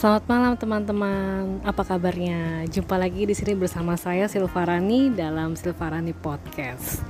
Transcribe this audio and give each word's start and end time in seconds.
Selamat 0.00 0.24
malam 0.32 0.56
teman-teman. 0.56 1.60
Apa 1.60 1.84
kabarnya? 1.84 2.64
Jumpa 2.72 2.96
lagi 2.96 3.28
di 3.28 3.36
sini 3.36 3.52
bersama 3.52 4.00
saya 4.00 4.32
Silvarani 4.32 5.12
dalam 5.12 5.52
Silvarani 5.52 6.16
Podcast. 6.16 7.04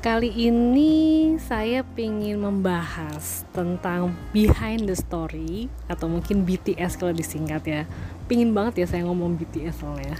Kali 0.00 0.32
ini 0.32 1.36
saya 1.36 1.84
ingin 2.00 2.40
membahas 2.40 3.44
tentang 3.52 4.16
behind 4.32 4.88
the 4.88 4.96
story 4.96 5.68
atau 5.84 6.08
mungkin 6.08 6.48
BTS 6.48 6.96
kalau 6.96 7.12
disingkat 7.12 7.68
ya. 7.68 7.82
Pingin 8.24 8.56
banget 8.56 8.80
ya 8.80 8.96
saya 8.96 9.04
ngomong 9.04 9.36
BTS 9.36 9.76
soalnya. 9.76 10.16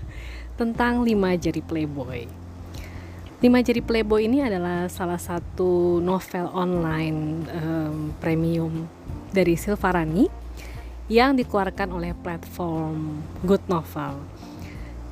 tentang 0.64 1.04
lima 1.04 1.36
jari 1.36 1.60
Playboy. 1.60 2.24
Lima 3.44 3.60
Jari 3.60 3.84
Playboy 3.84 4.32
ini 4.32 4.40
adalah 4.40 4.88
salah 4.88 5.20
satu 5.20 6.00
novel 6.00 6.48
online 6.56 7.44
um, 7.52 8.16
premium 8.16 8.88
dari 9.28 9.60
Silvarani 9.60 10.45
yang 11.06 11.38
dikeluarkan 11.38 11.92
oleh 11.94 12.12
platform 12.18 13.22
Good 13.46 13.66
Novel. 13.70 14.18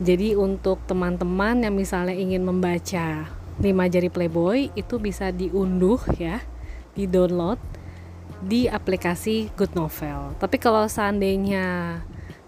Jadi 0.02 0.34
untuk 0.34 0.82
teman-teman 0.90 1.62
yang 1.62 1.74
misalnya 1.74 2.14
ingin 2.18 2.42
membaca 2.42 3.30
Lima 3.62 3.86
Jari 3.86 4.10
Playboy 4.10 4.74
itu 4.74 4.98
bisa 4.98 5.30
diunduh 5.30 6.02
ya, 6.18 6.42
di-download 6.98 7.62
di 8.42 8.66
aplikasi 8.66 9.54
Good 9.54 9.78
Novel. 9.78 10.34
Tapi 10.42 10.56
kalau 10.58 10.90
seandainya 10.90 12.02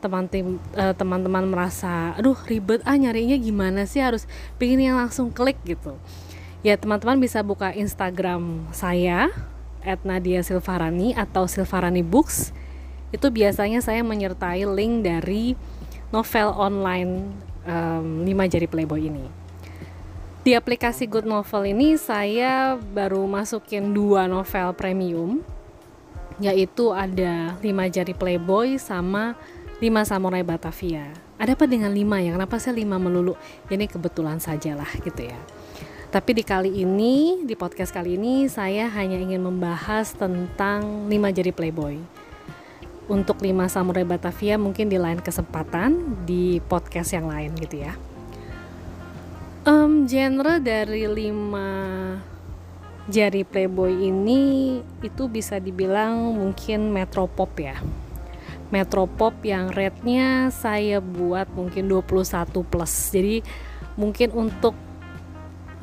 Eh, 0.07 0.95
teman-teman 0.95 1.51
merasa 1.51 2.15
aduh 2.15 2.39
ribet 2.47 2.79
ah 2.87 2.95
nyarinya 2.95 3.35
gimana 3.35 3.91
sih 3.91 3.99
harus 3.99 4.31
pengen 4.55 4.79
yang 4.79 4.97
langsung 5.03 5.35
klik 5.35 5.59
gitu 5.67 5.99
ya 6.63 6.79
teman-teman 6.79 7.19
bisa 7.19 7.43
buka 7.43 7.75
Instagram 7.75 8.71
saya 8.71 9.35
Nadia 10.07 10.47
Silvarani 10.47 11.11
atau 11.19 11.51
Silvarani 11.51 12.07
Books 12.07 12.55
itu 13.17 13.33
biasanya 13.33 13.81
saya 13.81 14.05
menyertai 14.05 14.69
link 14.69 15.03
dari 15.03 15.57
novel 16.13 16.53
online 16.55 17.33
um, 17.65 18.23
5 18.23 18.53
jari 18.53 18.69
Playboy 18.69 19.09
ini 19.09 19.27
di 20.47 20.55
aplikasi 20.55 21.11
Good 21.11 21.27
Novel 21.27 21.75
ini 21.75 21.99
saya 21.99 22.79
baru 22.79 23.27
masukin 23.27 23.91
dua 23.91 24.31
novel 24.31 24.79
premium 24.79 25.43
yaitu 26.39 26.95
ada 26.95 27.57
5 27.59 27.67
jari 27.91 28.15
Playboy 28.15 28.77
sama 28.77 29.35
5 29.83 30.09
samurai 30.09 30.47
Batavia. 30.47 31.13
Ada 31.37 31.53
apa 31.53 31.69
dengan 31.69 31.93
5 31.93 32.25
ya? 32.25 32.31
Kenapa 32.33 32.57
saya 32.57 32.79
5 32.79 32.97
melulu? 32.97 33.35
Ini 33.69 33.91
kebetulan 33.91 34.41
sajalah 34.41 34.89
gitu 35.05 35.27
ya. 35.27 35.37
Tapi 36.09 36.31
di 36.33 36.45
kali 36.47 36.81
ini, 36.81 37.45
di 37.45 37.53
podcast 37.59 37.93
kali 37.93 38.17
ini 38.17 38.49
saya 38.49 38.89
hanya 38.89 39.21
ingin 39.21 39.43
membahas 39.45 40.17
tentang 40.17 41.11
5 41.11 41.37
jari 41.37 41.53
Playboy. 41.53 42.01
Untuk 43.07 43.39
5 43.39 43.71
samurai 43.71 44.03
Batavia 44.03 44.59
mungkin 44.59 44.91
di 44.91 44.99
lain 44.99 45.23
kesempatan 45.23 46.27
di 46.27 46.59
podcast 46.59 47.15
yang 47.15 47.31
lain 47.31 47.55
gitu 47.55 47.87
ya. 47.87 47.95
Um, 49.67 50.07
genre 50.07 50.59
dari 50.59 51.07
5 51.07 53.07
jari 53.07 53.47
Playboy 53.47 54.11
ini 54.11 54.43
itu 55.03 55.31
bisa 55.31 55.63
dibilang 55.63 56.35
mungkin 56.35 56.91
metropop 56.91 57.55
ya 57.55 57.79
Metropop 58.67 59.39
yang 59.47 59.71
rate-nya 59.71 60.51
saya 60.51 60.99
buat 60.99 61.47
mungkin 61.55 61.87
21 61.87 62.51
plus. 62.67 63.15
Jadi 63.15 63.47
mungkin 63.95 64.35
untuk 64.35 64.75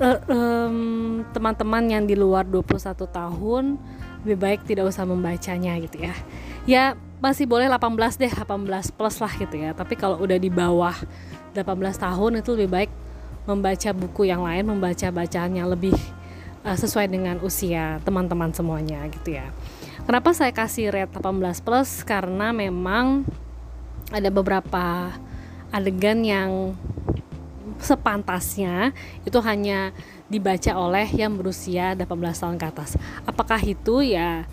uh, 0.04 0.20
um, 0.28 1.24
teman-teman 1.32 1.84
yang 1.88 2.04
di 2.04 2.20
luar 2.20 2.44
21 2.44 3.08
tahun 3.08 3.80
lebih 4.28 4.38
baik 4.40 4.60
tidak 4.68 4.92
usah 4.92 5.08
membacanya 5.08 5.80
gitu 5.80 6.04
ya. 6.04 6.16
Ya 6.68 6.84
masih 7.24 7.48
boleh 7.48 7.72
18 7.72 8.20
deh, 8.20 8.28
18 8.28 8.92
plus 8.92 9.16
lah 9.24 9.34
gitu 9.39 9.56
ya. 9.56 9.72
Tapi 9.72 9.95
kalau 9.95 10.20
udah 10.20 10.36
di 10.36 10.52
bawah 10.52 10.92
18 11.56 11.64
tahun 11.95 12.44
itu 12.44 12.52
lebih 12.60 12.70
baik 12.76 12.92
membaca 13.48 13.89
buku 13.95 14.28
yang 14.28 14.44
lain, 14.44 14.67
membaca 14.67 15.08
bacaan 15.08 15.56
yang 15.56 15.72
lebih 15.72 15.95
uh, 16.67 16.76
sesuai 16.76 17.08
dengan 17.08 17.39
usia 17.39 18.04
teman-teman 18.04 18.52
semuanya 18.52 19.08
gitu 19.08 19.39
ya. 19.39 19.48
Kenapa 20.04 20.36
saya 20.36 20.52
kasih 20.52 20.92
rate 20.92 21.16
18 21.16 21.64
plus? 21.64 22.04
Karena 22.04 22.52
memang 22.52 23.23
ada 24.12 24.28
beberapa 24.28 25.16
adegan 25.72 26.28
yang 26.28 26.76
sepantasnya 27.80 28.92
itu 29.23 29.39
hanya 29.48 29.95
dibaca 30.28 30.76
oleh 30.76 31.08
yang 31.08 31.39
berusia 31.39 31.95
18 31.95 32.04
tahun 32.36 32.58
ke 32.60 32.66
atas. 32.67 33.00
Apakah 33.23 33.64
itu 33.64 34.04
ya 34.04 34.44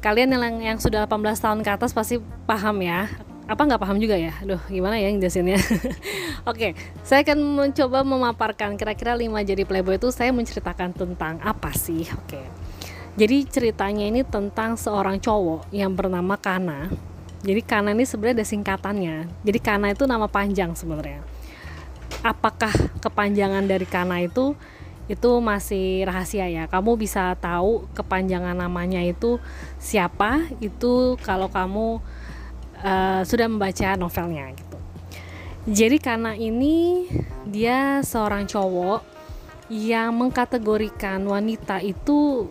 kalian 0.00 0.32
yang 0.32 0.56
yang 0.60 0.78
sudah 0.80 1.04
18 1.04 1.36
tahun 1.36 1.60
ke 1.60 1.70
atas 1.76 1.92
pasti 1.92 2.18
paham 2.48 2.80
ya. 2.80 3.08
Apa 3.50 3.66
nggak 3.66 3.82
paham 3.82 3.98
juga 3.98 4.14
ya? 4.14 4.32
Duh, 4.46 4.62
gimana 4.70 4.96
ya 4.96 5.10
jelasinnya? 5.10 5.58
Oke, 6.50 6.78
saya 7.02 7.26
akan 7.26 7.38
mencoba 7.42 8.06
memaparkan 8.06 8.78
kira-kira 8.78 9.12
5 9.12 9.26
jadi 9.42 9.62
playboy 9.66 9.98
itu 9.98 10.08
saya 10.14 10.30
menceritakan 10.30 10.94
tentang 10.94 11.42
apa 11.42 11.74
sih? 11.74 12.06
Oke. 12.14 12.40
Jadi 13.18 13.42
ceritanya 13.50 14.06
ini 14.06 14.22
tentang 14.22 14.78
seorang 14.78 15.18
cowok 15.18 15.68
yang 15.74 15.92
bernama 15.92 16.38
Kana. 16.38 16.88
Jadi 17.42 17.60
Kana 17.66 17.90
ini 17.90 18.06
sebenarnya 18.06 18.40
ada 18.40 18.46
singkatannya. 18.46 19.16
Jadi 19.42 19.58
Kana 19.58 19.90
itu 19.90 20.06
nama 20.06 20.30
panjang 20.30 20.72
sebenarnya. 20.78 21.20
Apakah 22.22 22.70
kepanjangan 23.02 23.66
dari 23.66 23.84
Kana 23.84 24.22
itu 24.22 24.54
itu 25.10 25.30
masih 25.42 26.06
rahasia 26.06 26.46
ya. 26.46 26.70
Kamu 26.70 26.94
bisa 26.94 27.34
tahu 27.34 27.90
kepanjangan 27.98 28.54
namanya 28.54 29.02
itu 29.02 29.42
siapa 29.82 30.46
itu 30.62 31.18
kalau 31.26 31.50
kamu 31.50 31.98
uh, 32.78 33.22
sudah 33.26 33.50
membaca 33.50 33.98
novelnya 33.98 34.54
gitu. 34.54 34.78
Jadi 35.66 35.98
Kana 35.98 36.38
ini 36.38 37.10
dia 37.42 38.00
seorang 38.06 38.46
cowok 38.46 39.02
yang 39.70 40.14
mengkategorikan 40.14 41.22
wanita 41.26 41.78
itu 41.82 42.50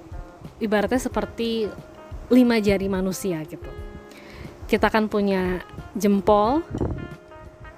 ibaratnya 0.60 1.02
seperti 1.02 1.68
lima 2.30 2.62
jari 2.62 2.88
manusia 2.88 3.42
gitu. 3.44 3.68
Kita 4.70 4.88
kan 4.88 5.10
punya 5.10 5.66
jempol, 5.98 6.62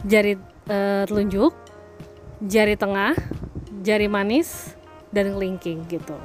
jari 0.04 0.36
e, 0.68 0.78
telunjuk, 1.08 1.56
jari 2.44 2.76
tengah, 2.76 3.16
jari 3.82 4.08
manis, 4.08 4.78
dan 5.10 5.36
kelingking 5.36 5.84
gitu. 5.90 6.16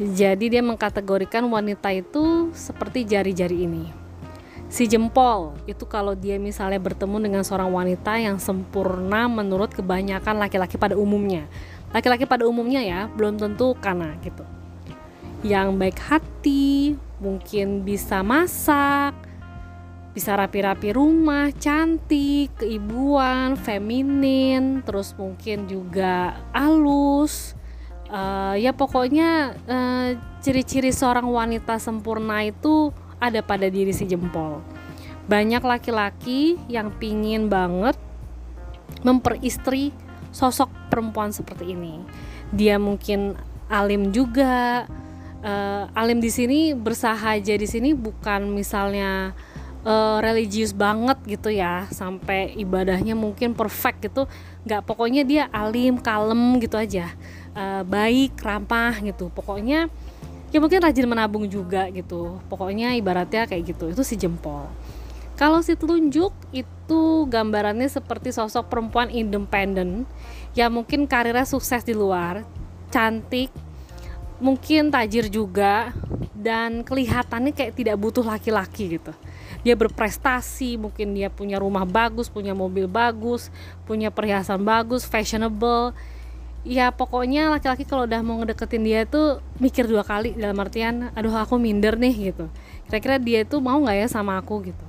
Jadi 0.00 0.48
dia 0.48 0.64
mengkategorikan 0.64 1.44
wanita 1.44 1.92
itu 1.92 2.48
seperti 2.56 3.04
jari-jari 3.04 3.68
ini. 3.68 3.84
Si 4.70 4.86
jempol 4.86 5.58
itu 5.66 5.84
kalau 5.84 6.16
dia 6.16 6.40
misalnya 6.40 6.80
bertemu 6.80 7.20
dengan 7.20 7.42
seorang 7.44 7.68
wanita 7.68 8.16
yang 8.16 8.40
sempurna 8.40 9.28
menurut 9.28 9.74
kebanyakan 9.74 10.40
laki-laki 10.40 10.80
pada 10.80 10.96
umumnya. 10.96 11.44
Laki-laki 11.92 12.24
pada 12.24 12.46
umumnya 12.46 12.80
ya, 12.80 13.00
belum 13.12 13.36
tentu 13.36 13.74
karena 13.76 14.14
gitu 14.22 14.46
yang 15.40 15.80
baik 15.80 15.96
hati, 15.96 16.96
mungkin 17.16 17.80
bisa 17.80 18.20
masak, 18.20 19.16
bisa 20.10 20.34
rapi-rapi 20.34 20.90
rumah, 20.90 21.54
cantik, 21.54 22.50
keibuan, 22.58 23.54
feminin, 23.54 24.82
terus 24.82 25.14
mungkin 25.14 25.70
juga 25.70 26.34
halus. 26.50 27.54
Uh, 28.10 28.58
ya 28.58 28.74
pokoknya 28.74 29.54
eh, 29.70 30.18
ciri-ciri 30.42 30.90
seorang 30.90 31.30
wanita 31.30 31.78
sempurna 31.78 32.42
itu 32.42 32.90
ada 33.22 33.38
pada 33.38 33.70
diri 33.70 33.94
si 33.94 34.02
jempol. 34.02 34.66
Banyak 35.30 35.62
laki-laki 35.62 36.58
yang 36.66 36.90
pingin 36.98 37.46
banget 37.46 37.94
memperistri 39.06 39.94
sosok 40.34 40.66
perempuan 40.90 41.30
seperti 41.30 41.70
ini. 41.70 42.02
Dia 42.50 42.82
mungkin 42.82 43.38
alim 43.70 44.10
juga, 44.10 44.90
uh, 45.46 45.84
alim 45.94 46.18
di 46.18 46.34
sini 46.34 46.74
bersahaja 46.74 47.54
di 47.54 47.68
sini 47.70 47.94
bukan 47.94 48.50
misalnya 48.50 49.38
uh, 49.84 50.18
religius 50.20 50.72
banget 50.74 51.18
gitu 51.26 51.48
ya 51.52 51.88
sampai 51.92 52.54
ibadahnya 52.56 53.16
mungkin 53.16 53.52
perfect 53.56 54.10
gitu. 54.10 54.24
Nggak 54.64 54.82
pokoknya 54.84 55.22
dia 55.24 55.42
alim 55.52 56.00
kalem 56.00 56.60
gitu 56.60 56.76
aja. 56.76 57.12
Uh, 57.52 57.82
baik 57.84 58.38
ramah 58.40 58.96
gitu. 59.00 59.28
Pokoknya 59.32 59.88
ya 60.50 60.58
mungkin 60.58 60.80
rajin 60.82 61.06
menabung 61.08 61.44
juga 61.48 61.88
gitu. 61.92 62.38
Pokoknya 62.48 62.96
ibaratnya 62.96 63.46
kayak 63.48 63.76
gitu. 63.76 63.92
Itu 63.92 64.02
si 64.04 64.16
jempol. 64.16 64.68
Kalau 65.40 65.64
si 65.64 65.72
telunjuk 65.72 66.36
itu 66.52 67.24
gambarannya 67.32 67.88
seperti 67.88 68.28
sosok 68.28 68.68
perempuan 68.68 69.08
independen 69.08 70.04
yang 70.52 70.68
mungkin 70.68 71.08
karirnya 71.08 71.48
sukses 71.48 71.80
di 71.80 71.96
luar 71.96 72.44
cantik 72.90 73.48
mungkin 74.42 74.90
tajir 74.90 75.30
juga 75.30 75.94
dan 76.34 76.82
kelihatannya 76.82 77.54
kayak 77.54 77.76
tidak 77.76 77.96
butuh 78.00 78.24
laki-laki 78.24 78.98
gitu 78.98 79.12
dia 79.60 79.76
berprestasi 79.76 80.80
mungkin 80.80 81.12
dia 81.12 81.28
punya 81.28 81.60
rumah 81.60 81.84
bagus 81.84 82.32
punya 82.32 82.56
mobil 82.56 82.88
bagus 82.88 83.52
punya 83.84 84.08
perhiasan 84.08 84.64
bagus 84.64 85.04
fashionable. 85.04 85.92
Ya 86.60 86.92
pokoknya 86.92 87.48
laki-laki 87.48 87.88
kalau 87.88 88.04
udah 88.04 88.20
mau 88.20 88.36
ngedeketin 88.36 88.84
dia 88.84 89.08
tuh 89.08 89.40
mikir 89.56 89.88
dua 89.88 90.04
kali 90.04 90.36
dalam 90.36 90.60
artian 90.60 91.08
aduh 91.16 91.32
aku 91.32 91.56
minder 91.56 91.96
nih 91.96 92.32
gitu. 92.32 92.52
Kira-kira 92.84 93.16
dia 93.16 93.40
tuh 93.48 93.64
mau 93.64 93.80
nggak 93.80 93.96
ya 93.96 94.08
sama 94.12 94.36
aku 94.36 94.68
gitu. 94.68 94.86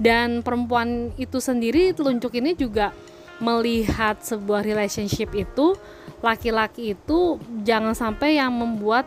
Dan 0.00 0.40
perempuan 0.40 1.12
itu 1.20 1.36
sendiri 1.36 1.92
telunjuk 1.92 2.32
ini 2.32 2.56
juga 2.56 2.96
melihat 3.44 4.24
sebuah 4.24 4.64
relationship 4.64 5.36
itu 5.36 5.76
laki-laki 6.24 6.96
itu 6.96 7.36
jangan 7.60 7.92
sampai 7.92 8.40
yang 8.40 8.54
membuat 8.54 9.04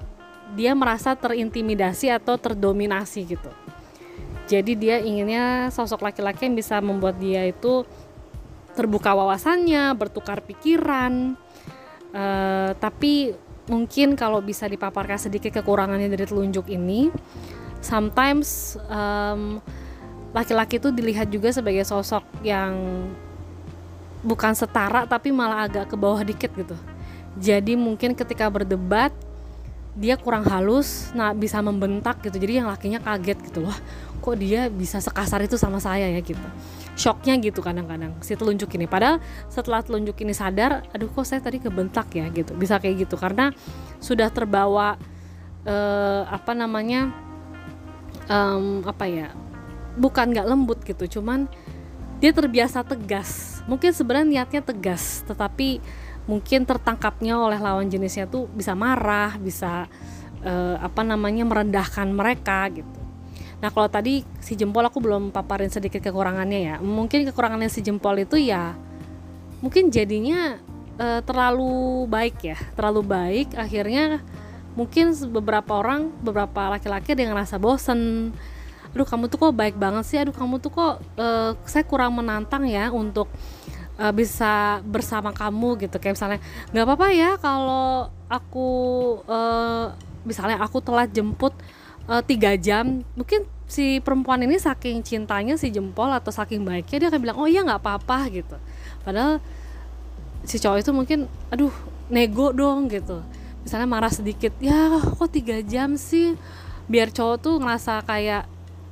dia 0.54 0.78
merasa 0.78 1.18
terintimidasi 1.18 2.14
atau 2.14 2.38
terdominasi 2.38 3.26
gitu 3.26 3.65
jadi 4.46 4.72
dia 4.78 4.96
inginnya 5.02 5.74
sosok 5.74 6.06
laki-laki 6.06 6.46
yang 6.46 6.56
bisa 6.58 6.78
membuat 6.78 7.18
dia 7.18 7.50
itu 7.50 7.82
terbuka 8.78 9.16
wawasannya 9.16 9.96
bertukar 9.98 10.44
pikiran. 10.46 11.34
Uh, 12.16 12.72
tapi 12.78 13.36
mungkin 13.68 14.14
kalau 14.14 14.40
bisa 14.40 14.70
dipaparkan 14.70 15.18
sedikit 15.18 15.52
kekurangannya 15.60 16.08
dari 16.08 16.24
telunjuk 16.24 16.70
ini 16.70 17.10
sometimes 17.82 18.80
um, 18.88 19.60
laki-laki 20.32 20.78
itu 20.78 20.94
dilihat 20.94 21.28
juga 21.28 21.50
sebagai 21.52 21.84
sosok 21.84 22.24
yang 22.46 22.78
bukan 24.22 24.54
setara 24.54 25.10
tapi 25.10 25.34
malah 25.34 25.66
agak 25.68 25.92
ke 25.92 25.96
bawah 25.98 26.22
dikit 26.22 26.54
gitu. 26.54 26.78
Jadi 27.36 27.76
mungkin 27.76 28.16
ketika 28.16 28.48
berdebat 28.48 29.12
dia 29.96 30.16
kurang 30.20 30.44
halus 30.48 31.12
nah 31.12 31.34
bisa 31.36 31.60
membentak 31.60 32.22
gitu. 32.24 32.38
Jadi 32.38 32.64
yang 32.64 32.70
lakinya 32.70 33.02
kaget 33.02 33.38
gitu 33.50 33.66
loh 33.66 33.76
kok 34.26 34.42
dia 34.42 34.66
bisa 34.74 34.98
sekasar 34.98 35.46
itu 35.46 35.54
sama 35.62 35.78
saya 35.78 36.10
ya 36.10 36.18
gitu. 36.26 36.42
Shocknya 36.98 37.38
gitu 37.38 37.62
kadang-kadang 37.62 38.18
si 38.26 38.34
telunjuk 38.34 38.74
ini. 38.74 38.90
Padahal 38.90 39.22
setelah 39.54 39.86
telunjuk 39.86 40.18
ini 40.26 40.34
sadar 40.34 40.82
aduh 40.90 41.06
kok 41.14 41.30
saya 41.30 41.46
tadi 41.46 41.62
kebentak 41.62 42.10
ya 42.18 42.26
gitu. 42.34 42.58
Bisa 42.58 42.82
kayak 42.82 43.06
gitu 43.06 43.22
karena 43.22 43.54
sudah 44.02 44.34
terbawa 44.34 44.98
eh, 45.70 46.24
apa 46.26 46.58
namanya 46.58 47.14
um, 48.26 48.82
apa 48.82 49.06
ya 49.06 49.30
bukan 49.94 50.34
nggak 50.34 50.48
lembut 50.50 50.82
gitu 50.82 51.22
cuman 51.22 51.46
dia 52.18 52.34
terbiasa 52.34 52.82
tegas. 52.82 53.62
Mungkin 53.70 53.94
sebenarnya 53.94 54.26
niatnya 54.26 54.62
tegas 54.66 55.22
tetapi 55.30 55.78
mungkin 56.26 56.66
tertangkapnya 56.66 57.38
oleh 57.38 57.62
lawan 57.62 57.86
jenisnya 57.86 58.26
tuh 58.26 58.50
bisa 58.50 58.74
marah 58.74 59.38
bisa 59.38 59.86
uh, 60.42 60.76
apa 60.82 61.06
namanya 61.06 61.46
merendahkan 61.46 62.10
mereka 62.10 62.66
gitu 62.74 63.05
nah 63.64 63.72
kalau 63.72 63.88
tadi 63.88 64.22
si 64.44 64.54
jempol 64.60 64.84
aku 64.84 65.00
belum 65.00 65.32
paparin 65.32 65.72
sedikit 65.72 66.04
kekurangannya 66.04 66.60
ya. 66.60 66.76
Mungkin 66.84 67.24
kekurangannya 67.32 67.72
si 67.72 67.82
jempol 67.82 68.20
itu 68.20 68.36
ya 68.36 68.76
mungkin 69.64 69.90
jadinya 69.90 70.60
uh, 71.00 71.22
terlalu 71.24 72.06
baik 72.06 72.38
ya 72.44 72.58
terlalu 72.76 73.02
baik. 73.02 73.56
Akhirnya 73.56 74.22
mungkin 74.76 75.16
beberapa 75.32 75.80
orang 75.80 76.12
beberapa 76.20 76.68
laki-laki 76.68 77.16
ada 77.16 77.22
yang 77.24 77.32
ngerasa 77.34 77.56
bosen. 77.58 78.32
Aduh 78.96 79.08
kamu 79.08 79.28
tuh 79.28 79.38
kok 79.40 79.56
baik 79.56 79.76
banget 79.76 80.04
sih? 80.08 80.18
Aduh 80.20 80.36
kamu 80.36 80.60
tuh 80.64 80.72
kok 80.72 80.94
uh, 81.20 81.52
saya 81.68 81.84
kurang 81.88 82.16
menantang 82.16 82.68
ya 82.68 82.92
untuk 82.92 83.28
uh, 84.00 84.14
bisa 84.16 84.80
bersama 84.84 85.32
kamu 85.36 85.88
gitu. 85.88 86.00
Kayak 86.00 86.16
misalnya 86.20 86.40
nggak 86.72 86.86
apa-apa 86.86 87.08
ya 87.12 87.32
kalau 87.40 88.12
aku 88.28 88.70
uh, 89.28 89.92
misalnya 90.24 90.60
aku 90.60 90.80
telat 90.82 91.12
jemput 91.12 91.54
tiga 92.26 92.54
uh, 92.54 92.58
jam. 92.60 93.02
Mungkin 93.18 93.50
si 93.66 93.98
perempuan 94.02 94.46
ini 94.46 94.62
saking 94.62 95.02
cintanya 95.02 95.58
si 95.58 95.74
jempol 95.74 96.14
atau 96.14 96.30
saking 96.30 96.62
baiknya 96.62 96.98
dia 97.06 97.10
akan 97.10 97.20
bilang 97.22 97.38
oh 97.42 97.50
iya 97.50 97.66
nggak 97.66 97.82
apa-apa 97.82 98.30
gitu. 98.30 98.58
Padahal 99.02 99.42
si 100.46 100.62
cowok 100.62 100.78
itu 100.86 100.92
mungkin 100.94 101.20
aduh 101.50 101.74
nego 102.10 102.54
dong 102.54 102.88
gitu. 102.90 103.26
Misalnya 103.66 103.90
marah 103.90 104.14
sedikit 104.14 104.54
ya 104.62 105.02
kok 105.02 105.30
tiga 105.34 105.58
jam 105.66 105.98
sih? 105.98 106.38
Biar 106.86 107.10
cowok 107.10 107.38
tuh 107.42 107.56
ngerasa 107.58 108.06
kayak 108.06 108.46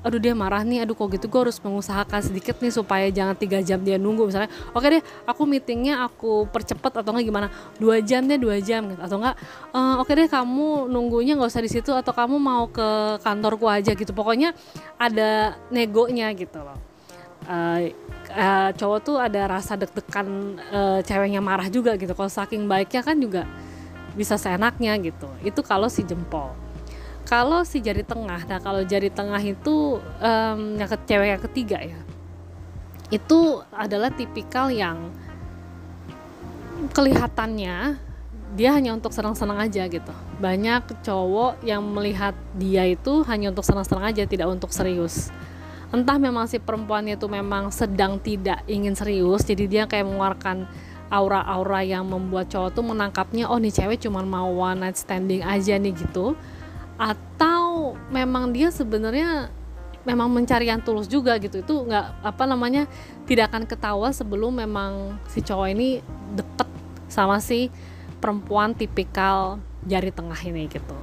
aduh 0.03 0.19
dia 0.19 0.35
marah 0.35 0.61
nih 0.67 0.83
aduh 0.83 0.93
kok 0.99 1.15
gitu 1.15 1.31
gue 1.31 1.39
harus 1.47 1.57
mengusahakan 1.63 2.19
sedikit 2.19 2.59
nih 2.59 2.75
supaya 2.75 3.07
jangan 3.07 3.39
tiga 3.39 3.63
jam 3.63 3.79
dia 3.79 3.95
nunggu 3.95 4.27
misalnya 4.27 4.51
oke 4.75 4.83
deh 4.83 4.99
aku 5.23 5.47
meetingnya 5.47 6.03
aku 6.03 6.45
percepet 6.51 6.91
atau 6.91 7.09
enggak 7.15 7.25
gimana? 7.31 7.47
Dua 7.79 8.03
jam 8.03 8.27
deh 8.27 8.35
dua 8.35 8.59
jam 8.59 8.83
gitu 8.91 8.99
atau 8.99 9.17
enggak 9.23 9.35
uh, 9.71 9.95
oke 10.03 10.11
deh 10.11 10.27
kamu 10.27 10.91
nunggunya 10.91 11.39
nggak 11.39 11.49
usah 11.49 11.63
di 11.63 11.71
situ 11.71 11.95
atau 11.95 12.11
kamu 12.11 12.35
mau 12.35 12.67
ke 12.67 13.17
kantorku 13.23 13.65
aja 13.71 13.95
gitu 13.95 14.11
pokoknya 14.11 14.51
ada 14.99 15.55
negonya 15.71 16.29
gitu 16.35 16.59
loh. 16.59 16.75
Uh, 17.43 17.91
uh, 18.31 18.71
cowok 18.71 18.99
tuh 19.03 19.15
ada 19.19 19.51
rasa 19.51 19.75
deg-degan 19.75 20.55
uh, 20.71 20.99
ceweknya 21.03 21.43
marah 21.43 21.67
juga 21.67 21.99
gitu 21.99 22.15
kalau 22.15 22.31
saking 22.31 22.71
baiknya 22.71 23.03
kan 23.03 23.19
juga 23.19 23.43
bisa 24.15 24.39
seenaknya 24.39 24.95
gitu 25.01 25.27
itu 25.43 25.59
kalau 25.59 25.91
si 25.91 26.07
jempol 26.07 26.62
kalau 27.23 27.63
si 27.63 27.79
jari 27.79 28.03
tengah 28.03 28.45
nah 28.45 28.59
kalau 28.59 28.83
jari 28.83 29.09
tengah 29.09 29.39
itu 29.41 29.99
um, 29.99 30.59
yang 30.77 30.89
ke 30.89 30.97
cewek 31.07 31.27
yang 31.33 31.43
ketiga 31.43 31.77
ya 31.81 31.99
itu 33.13 33.61
adalah 33.69 34.09
tipikal 34.09 34.73
yang 34.73 35.13
kelihatannya 36.91 38.01
dia 38.53 38.69
hanya 38.69 38.93
untuk 38.93 39.09
senang-senang 39.09 39.65
aja 39.65 39.89
gitu. 39.89 40.13
Banyak 40.37 41.01
cowok 41.01 41.65
yang 41.65 41.81
melihat 41.81 42.37
dia 42.53 42.85
itu 42.85 43.25
hanya 43.25 43.49
untuk 43.49 43.65
senang-senang 43.65 44.13
aja 44.13 44.29
tidak 44.29 44.49
untuk 44.49 44.69
serius. 44.69 45.33
Entah 45.89 46.17
memang 46.17 46.49
si 46.49 46.57
perempuannya 46.57 47.17
itu 47.17 47.29
memang 47.29 47.69
sedang 47.69 48.17
tidak 48.17 48.65
ingin 48.65 48.97
serius 48.97 49.45
jadi 49.45 49.63
dia 49.69 49.83
kayak 49.85 50.09
mengeluarkan 50.09 50.65
aura-aura 51.13 51.85
yang 51.85 52.09
membuat 52.09 52.49
cowok 52.49 52.73
tuh 52.73 52.81
menangkapnya 52.81 53.45
oh 53.45 53.61
nih 53.61 53.69
cewek 53.69 54.01
cuma 54.01 54.25
mau 54.25 54.49
one 54.49 54.81
night 54.81 54.97
standing 54.97 55.45
aja 55.45 55.77
nih 55.77 55.93
gitu 55.93 56.33
atau 56.97 57.95
memang 58.13 58.53
dia 58.53 58.69
sebenarnya 58.69 59.49
memang 60.03 60.27
mencari 60.29 60.67
yang 60.67 60.83
tulus 60.83 61.07
juga 61.07 61.39
gitu. 61.39 61.63
Itu 61.63 61.87
nggak 61.87 62.23
apa 62.23 62.43
namanya 62.45 62.85
tidak 63.25 63.51
akan 63.51 63.63
ketawa 63.65 64.09
sebelum 64.11 64.59
memang 64.59 65.17
si 65.31 65.39
cowok 65.41 65.67
ini 65.71 66.03
deket 66.35 66.69
sama 67.07 67.39
si 67.39 67.71
perempuan 68.19 68.75
tipikal 68.75 69.59
jari 69.83 70.11
tengah 70.11 70.39
ini 70.47 70.67
gitu. 70.71 70.95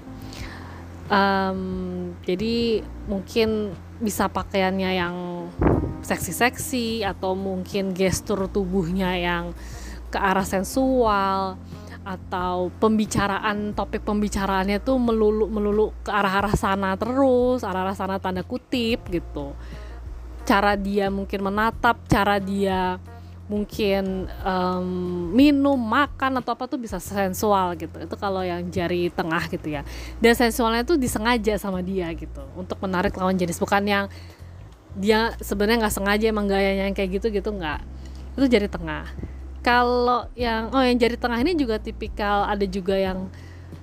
Um, 1.11 2.15
jadi 2.23 2.87
mungkin 3.11 3.75
bisa 3.99 4.31
pakaiannya 4.31 4.91
yang 4.95 5.17
seksi-seksi 6.01 7.03
atau 7.05 7.35
mungkin 7.35 7.93
gestur 7.93 8.47
tubuhnya 8.47 9.19
yang 9.19 9.53
ke 10.11 10.19
arah 10.19 10.47
sensual 10.47 11.61
atau 12.01 12.73
pembicaraan 12.81 13.77
topik 13.77 14.03
pembicaraannya 14.03 14.81
tuh 14.81 14.97
melulu 14.97 15.47
melulu 15.47 15.93
ke 16.01 16.09
arah-arah 16.09 16.57
sana 16.57 16.97
terus 16.97 17.61
arah-arah 17.61 17.97
sana 17.97 18.17
tanda 18.17 18.41
kutip 18.41 19.05
gitu. 19.13 19.53
Cara 20.49 20.75
dia 20.75 21.13
mungkin 21.13 21.45
menatap 21.45 22.01
cara 22.09 22.41
dia 22.41 22.97
mungkin 23.51 24.31
um, 24.47 24.87
minum 25.35 25.75
makan 25.75 26.39
atau 26.39 26.55
apa 26.55 26.71
tuh 26.71 26.79
bisa 26.79 27.03
sensual 27.03 27.75
gitu. 27.75 27.99
Itu 27.99 28.15
kalau 28.15 28.47
yang 28.47 28.71
jari 28.71 29.11
tengah 29.11 29.51
gitu 29.51 29.75
ya. 29.75 29.83
Dan 30.23 30.39
sensualnya 30.39 30.87
tuh 30.87 30.95
disengaja 30.95 31.59
sama 31.59 31.83
dia 31.83 32.09
gitu 32.15 32.47
untuk 32.55 32.79
menarik 32.79 33.13
lawan 33.19 33.35
jenis. 33.35 33.59
Bukan 33.59 33.83
yang 33.85 34.07
dia 34.95 35.35
sebenarnya 35.43 35.87
nggak 35.87 35.95
sengaja 35.95 36.25
emang 36.31 36.47
gayanya 36.47 36.87
yang 36.87 36.95
kayak 36.95 37.21
gitu 37.21 37.35
gitu 37.35 37.51
nggak. 37.51 37.83
Itu 38.39 38.47
jari 38.47 38.71
tengah 38.71 39.11
kalau 39.61 40.29
yang 40.37 40.73
oh 40.73 40.81
yang 40.81 40.97
jari 40.97 41.17
tengah 41.21 41.39
ini 41.41 41.53
juga 41.57 41.77
tipikal 41.77 42.49
ada 42.49 42.65
juga 42.65 42.97
yang 42.97 43.29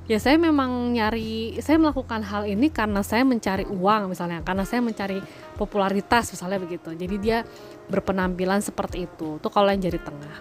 ya 0.07 0.17
saya 0.17 0.39
memang 0.39 0.95
nyari 0.95 1.59
saya 1.59 1.77
melakukan 1.77 2.23
hal 2.23 2.47
ini 2.47 2.71
karena 2.71 3.03
saya 3.03 3.27
mencari 3.27 3.67
uang 3.67 4.15
misalnya 4.15 4.39
karena 4.41 4.63
saya 4.63 4.79
mencari 4.79 5.19
popularitas 5.59 6.31
misalnya 6.31 6.59
begitu. 6.63 6.95
Jadi 6.95 7.15
dia 7.19 7.43
berpenampilan 7.91 8.63
seperti 8.63 9.05
itu. 9.05 9.37
Tuh 9.37 9.51
kalau 9.51 9.69
yang 9.69 9.81
jari 9.83 9.99
tengah. 9.99 10.35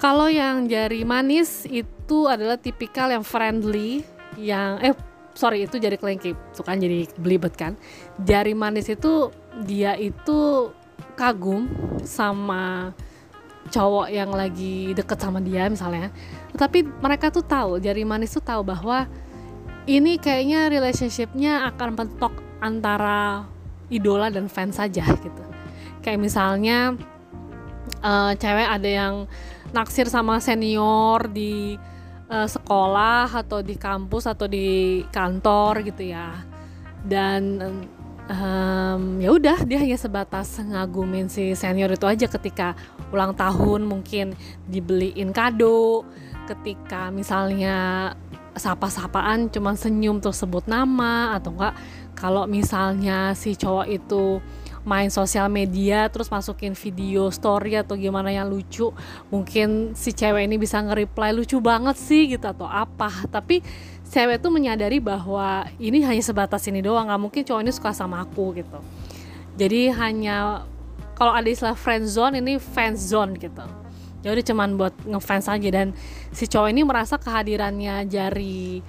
Kalau 0.00 0.32
yang 0.32 0.64
jari 0.64 1.04
manis 1.04 1.68
itu 1.68 2.24
adalah 2.24 2.56
tipikal 2.56 3.12
yang 3.12 3.20
friendly 3.20 4.00
yang 4.40 4.80
eh 4.80 4.96
sorry 5.36 5.68
itu 5.68 5.76
jari 5.76 6.00
kelingkip 6.00 6.34
suka 6.56 6.74
jadi 6.74 7.06
belibet 7.20 7.54
kan. 7.54 7.76
Jari 8.20 8.56
manis 8.56 8.88
itu 8.88 9.30
dia 9.68 9.94
itu 10.00 10.72
kagum 11.14 11.68
sama 12.02 12.96
cowok 13.68 14.08
yang 14.08 14.32
lagi 14.32 14.96
deket 14.96 15.20
sama 15.20 15.44
dia 15.44 15.68
misalnya. 15.68 16.08
Tapi 16.56 16.82
mereka 16.82 17.28
tuh 17.28 17.44
tahu 17.44 17.76
jari 17.76 18.08
manis 18.08 18.32
tuh 18.32 18.42
tahu 18.42 18.64
bahwa 18.64 19.04
ini 19.84 20.16
kayaknya 20.16 20.72
relationshipnya 20.72 21.68
akan 21.74 21.98
mentok 21.98 22.32
antara 22.60 23.44
idola 23.92 24.32
dan 24.32 24.48
fans 24.48 24.80
saja 24.80 25.04
gitu. 25.04 25.44
Kayak 26.00 26.20
misalnya 26.20 26.96
uh, 28.00 28.32
cewek 28.36 28.68
ada 28.68 28.88
yang 28.88 29.14
naksir 29.74 30.08
sama 30.08 30.40
senior 30.40 31.28
di 31.28 31.76
uh, 32.30 32.48
sekolah 32.48 33.28
atau 33.28 33.60
di 33.60 33.76
kampus 33.76 34.30
atau 34.30 34.46
di 34.46 35.02
kantor 35.10 35.84
gitu 35.84 36.10
ya. 36.10 36.38
Dan 37.00 37.58
um, 38.30 39.02
ya 39.18 39.30
udah 39.34 39.58
dia 39.66 39.78
hanya 39.82 39.98
sebatas 39.98 40.60
ngagumin 40.62 41.26
si 41.26 41.52
senior 41.58 41.90
itu 41.90 42.06
aja 42.06 42.26
ketika 42.30 42.78
ulang 43.10 43.34
tahun 43.34 43.86
mungkin 43.86 44.38
dibeliin 44.66 45.34
kado 45.34 46.06
ketika 46.46 47.14
misalnya 47.14 48.10
sapa-sapaan 48.58 49.50
cuma 49.50 49.78
senyum 49.78 50.18
terus 50.18 50.42
sebut 50.42 50.66
nama 50.66 51.38
atau 51.38 51.54
enggak 51.54 51.74
kalau 52.18 52.44
misalnya 52.50 53.32
si 53.38 53.54
cowok 53.54 53.86
itu 53.86 54.42
main 54.80 55.12
sosial 55.12 55.52
media 55.52 56.08
terus 56.08 56.32
masukin 56.32 56.72
video 56.72 57.28
story 57.28 57.76
atau 57.76 57.96
gimana 58.00 58.32
yang 58.32 58.48
lucu 58.48 58.88
mungkin 59.28 59.92
si 59.92 60.16
cewek 60.16 60.48
ini 60.48 60.56
bisa 60.56 60.80
nge-reply 60.80 61.36
lucu 61.36 61.60
banget 61.60 61.96
sih 62.00 62.32
gitu 62.32 62.48
atau 62.48 62.64
apa. 62.64 63.12
Tapi 63.28 63.60
cewek 64.08 64.40
tuh 64.40 64.52
menyadari 64.52 64.98
bahwa 64.98 65.68
ini 65.76 66.00
hanya 66.04 66.24
sebatas 66.24 66.64
ini 66.68 66.80
doang 66.80 67.12
nggak 67.12 67.20
mungkin 67.20 67.42
cowok 67.44 67.60
ini 67.60 67.72
suka 67.72 67.92
sama 67.92 68.24
aku 68.24 68.56
gitu. 68.56 68.80
Jadi 69.60 69.92
hanya 69.92 70.64
kalau 71.20 71.36
ada 71.36 71.52
istilah 71.52 71.76
friend 71.76 72.08
zone 72.08 72.40
ini 72.40 72.56
fans 72.56 73.12
zone 73.12 73.36
gitu. 73.36 73.60
Udah 74.24 74.40
cuman 74.40 74.80
buat 74.80 74.96
ngefans 75.04 75.52
aja. 75.52 75.68
Dan 75.68 75.92
si 76.32 76.48
cowok 76.48 76.72
ini 76.72 76.80
merasa 76.80 77.20
kehadirannya 77.20 78.08
jari 78.08 78.80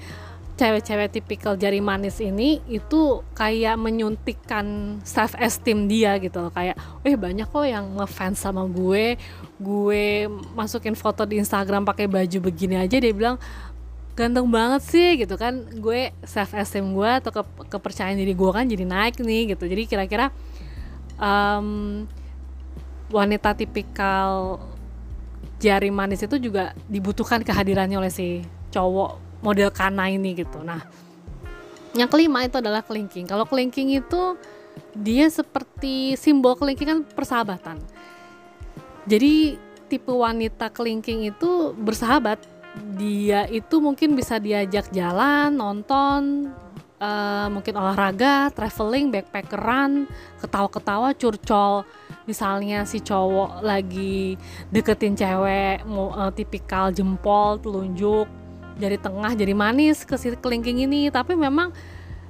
cewek-cewek 0.56 1.10
tipikal 1.12 1.58
jari 1.60 1.84
manis 1.84 2.22
ini 2.24 2.64
itu 2.72 3.26
kayak 3.36 3.76
menyuntikkan 3.76 5.00
self 5.04 5.36
esteem 5.44 5.92
dia 5.92 6.16
gitu 6.24 6.40
loh. 6.40 6.56
Kayak 6.56 6.80
eh 7.04 7.20
banyak 7.20 7.52
kok 7.52 7.68
yang 7.68 8.00
ngefans 8.00 8.40
sama 8.40 8.64
gue. 8.64 9.20
Gue 9.60 10.32
masukin 10.56 10.96
foto 10.96 11.28
di 11.28 11.36
Instagram 11.36 11.84
pakai 11.84 12.08
baju 12.08 12.48
begini 12.48 12.80
aja. 12.80 12.96
Dia 12.96 13.12
bilang 13.12 13.44
ganteng 14.16 14.48
banget 14.48 14.88
sih 14.88 15.20
gitu 15.20 15.36
kan. 15.36 15.68
Gue 15.84 16.16
self 16.24 16.56
esteem 16.56 16.96
gue 16.96 17.12
atau 17.12 17.32
ke 17.36 17.44
kepercayaan 17.68 18.16
diri 18.16 18.32
gue 18.32 18.52
kan 18.56 18.64
jadi 18.64 18.88
naik 18.88 19.20
nih 19.20 19.52
gitu. 19.52 19.68
Jadi 19.68 19.84
kira-kira 19.84 20.32
um, 21.20 22.08
wanita 23.12 23.53
tipikal 23.53 24.58
jari 25.62 25.94
manis 25.94 26.25
itu 26.25 26.41
juga 26.41 26.74
dibutuhkan 26.89 27.46
kehadirannya 27.46 28.01
oleh 28.01 28.10
si 28.10 28.41
cowok 28.74 29.44
model 29.46 29.70
kana 29.70 30.10
ini 30.10 30.34
gitu. 30.34 30.63
Nah 30.65 30.82
yang 31.94 32.08
kelima 32.08 32.48
itu 32.48 32.58
adalah 32.58 32.82
kelingking. 32.82 33.27
Kalau 33.27 33.44
kelingking 33.46 34.00
itu 34.00 34.39
dia 34.96 35.27
seperti 35.27 36.15
simbol 36.15 36.56
kelingking 36.56 36.88
kan 36.88 37.00
persahabatan. 37.03 37.77
Jadi 39.06 39.60
tipe 39.91 40.10
wanita 40.10 40.72
kelingking 40.72 41.30
itu 41.30 41.75
bersahabat. 41.75 42.39
Dia 42.96 43.51
itu 43.51 43.84
mungkin 43.84 44.15
bisa 44.15 44.39
diajak 44.39 44.88
jalan 44.96 45.51
nonton 45.51 46.48
uh, 47.01 47.50
mungkin 47.50 47.74
olahraga 47.74 48.53
traveling 48.53 49.10
backpackeran 49.10 50.05
ketawa-ketawa 50.39 51.17
curcol. 51.17 51.84
Misalnya 52.29 52.86
si 52.86 53.01
cowok 53.01 53.65
lagi 53.65 54.38
deketin 54.70 55.17
cewek 55.17 55.81
mau 55.89 56.13
uh, 56.13 56.29
tipikal 56.29 56.93
jempol 56.93 57.58
telunjuk 57.58 58.29
dari 58.77 58.96
tengah 59.01 59.34
jadi 59.34 59.58
manis 59.58 60.05
ke 60.05 60.13
si 60.15 60.29
kelingking 60.38 60.86
ini. 60.86 61.10
Tapi 61.10 61.34
memang 61.34 61.74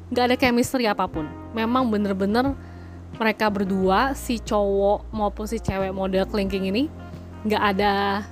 nggak 0.10 0.26
ada 0.32 0.36
chemistry 0.40 0.88
apa 0.88 1.06
pun. 1.12 1.28
Memang 1.52 1.92
bener-bener 1.92 2.56
mereka 3.20 3.52
berdua 3.52 4.16
si 4.16 4.40
cowok 4.40 5.12
maupun 5.12 5.46
si 5.46 5.60
cewek 5.60 5.92
model 5.92 6.24
kelingking 6.26 6.72
ini 6.72 6.88
nggak 7.46 7.64
ada 7.76 8.26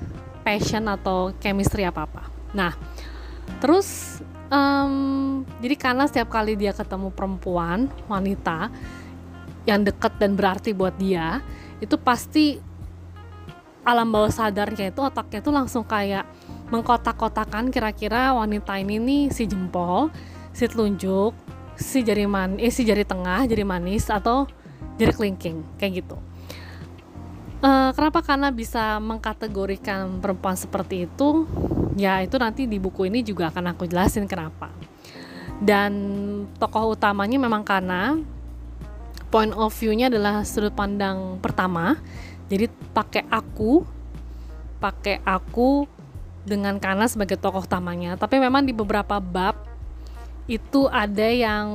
passion 0.46 0.86
atau 0.90 1.34
chemistry 1.42 1.86
apa 1.86 2.06
apa 2.06 2.24
nah 2.54 2.74
terus 3.60 4.22
um, 4.50 5.46
jadi 5.64 5.76
karena 5.78 6.04
setiap 6.10 6.30
kali 6.34 6.58
dia 6.60 6.76
ketemu 6.76 7.14
perempuan 7.14 7.88
wanita 8.10 8.70
yang 9.64 9.86
dekat 9.86 10.18
dan 10.18 10.34
berarti 10.34 10.74
buat 10.74 10.98
dia 10.98 11.42
itu 11.80 11.96
pasti 11.96 12.60
alam 13.86 14.12
bawah 14.12 14.30
sadarnya 14.30 14.92
itu 14.92 15.02
otaknya 15.02 15.40
itu 15.40 15.52
langsung 15.54 15.88
kayak 15.88 16.28
mengkotak-kotakan 16.70 17.74
kira-kira 17.74 18.30
wanita 18.38 18.78
ini 18.78 19.02
nih 19.02 19.24
si 19.34 19.50
jempol, 19.50 20.14
si 20.54 20.70
telunjuk, 20.70 21.34
si 21.74 22.06
jari 22.06 22.30
man, 22.30 22.62
eh 22.62 22.70
si 22.70 22.86
jari 22.86 23.02
tengah, 23.02 23.50
jari 23.50 23.66
manis 23.66 24.12
atau 24.14 24.46
jari 25.02 25.14
kelingking 25.16 25.66
kayak 25.82 26.06
gitu. 26.06 26.18
Uh, 27.60 27.92
kenapa? 27.92 28.24
Karena 28.24 28.50
bisa 28.56 29.04
mengkategorikan 29.04 30.24
perempuan 30.24 30.56
seperti 30.56 31.08
itu, 31.12 31.44
ya 32.00 32.24
itu 32.24 32.40
nanti 32.40 32.64
di 32.64 32.80
buku 32.80 33.12
ini 33.12 33.20
juga 33.20 33.52
akan 33.52 33.76
aku 33.76 33.84
jelasin 33.88 34.26
kenapa. 34.32 34.72
Dan 35.60 35.92
tokoh 36.56 36.96
utamanya 36.96 37.36
memang 37.36 37.68
karena 37.68 38.16
point 39.28 39.52
of 39.52 39.76
view-nya 39.76 40.08
adalah 40.08 40.48
sudut 40.48 40.72
pandang 40.72 41.36
pertama. 41.44 42.00
Jadi 42.48 42.72
pakai 42.96 43.28
aku, 43.28 43.84
pakai 44.80 45.20
aku 45.28 46.00
dengan 46.48 46.80
Kana 46.80 47.06
sebagai 47.06 47.38
tokoh 47.38 47.62
utamanya 47.62 48.16
tapi 48.16 48.42
memang 48.42 48.66
di 48.66 48.74
beberapa 48.74 49.22
bab 49.22 49.54
itu 50.50 50.90
ada 50.90 51.30
yang 51.30 51.68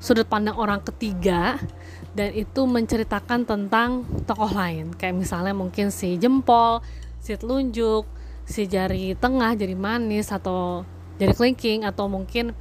sudut 0.00 0.24
pandang 0.24 0.56
orang 0.56 0.80
ketiga 0.80 1.60
dan 2.16 2.32
itu 2.32 2.64
menceritakan 2.66 3.46
tentang 3.46 4.08
tokoh 4.24 4.50
lain. 4.50 4.90
Kayak 4.96 5.20
misalnya 5.20 5.54
mungkin 5.54 5.92
si 5.92 6.16
jempol, 6.16 6.80
si 7.20 7.36
telunjuk, 7.36 8.08
si 8.48 8.66
jari 8.66 9.14
tengah, 9.14 9.54
jari 9.54 9.76
manis 9.76 10.32
atau 10.32 10.82
jari 11.20 11.36
kelingking 11.36 11.84
atau 11.86 12.08
mungkin 12.08 12.56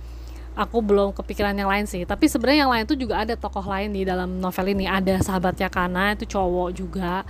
aku 0.54 0.84
belum 0.84 1.16
kepikiran 1.16 1.56
yang 1.56 1.72
lain 1.72 1.88
sih. 1.88 2.04
Tapi 2.04 2.28
sebenarnya 2.28 2.68
yang 2.68 2.72
lain 2.76 2.84
itu 2.84 3.00
juga 3.00 3.24
ada 3.24 3.34
tokoh 3.40 3.64
lain 3.64 3.96
di 3.96 4.04
dalam 4.04 4.38
novel 4.38 4.76
ini. 4.76 4.86
Ada 4.86 5.24
sahabatnya 5.24 5.72
Kana 5.72 6.14
itu 6.14 6.28
cowok 6.28 6.70
juga 6.76 7.24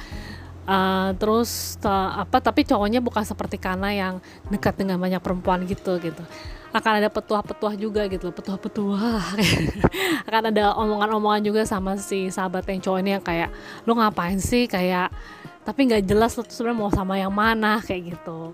uh, 0.70 1.10
terus 1.18 1.82
uh, 1.82 2.22
apa 2.22 2.38
tapi 2.38 2.62
cowoknya 2.62 3.02
bukan 3.02 3.26
seperti 3.26 3.58
Kana 3.58 3.90
yang 3.90 4.22
dekat 4.54 4.78
dengan 4.78 5.02
banyak 5.02 5.20
perempuan 5.20 5.66
gitu 5.66 5.98
gitu. 5.98 6.22
Akan 6.70 7.02
ada 7.02 7.10
petuah-petuah 7.10 7.74
juga 7.74 8.06
gitu 8.06 8.30
petuah-petuah. 8.30 9.34
Akan 10.30 10.44
ada 10.54 10.78
omongan-omongan 10.78 11.42
juga 11.42 11.62
sama 11.66 11.98
si 11.98 12.30
sahabat 12.30 12.70
yang 12.70 12.78
cowok 12.86 13.00
ini 13.02 13.12
yang 13.18 13.26
kayak 13.26 13.50
lu 13.90 13.98
ngapain 13.98 14.38
sih? 14.38 14.70
Kayak 14.70 15.10
tapi 15.66 15.90
nggak 15.90 16.06
jelas 16.06 16.38
lu 16.38 16.46
sebenarnya 16.46 16.78
mau 16.78 16.94
sama 16.94 17.18
yang 17.18 17.34
mana 17.34 17.82
kayak 17.82 18.14
gitu. 18.14 18.54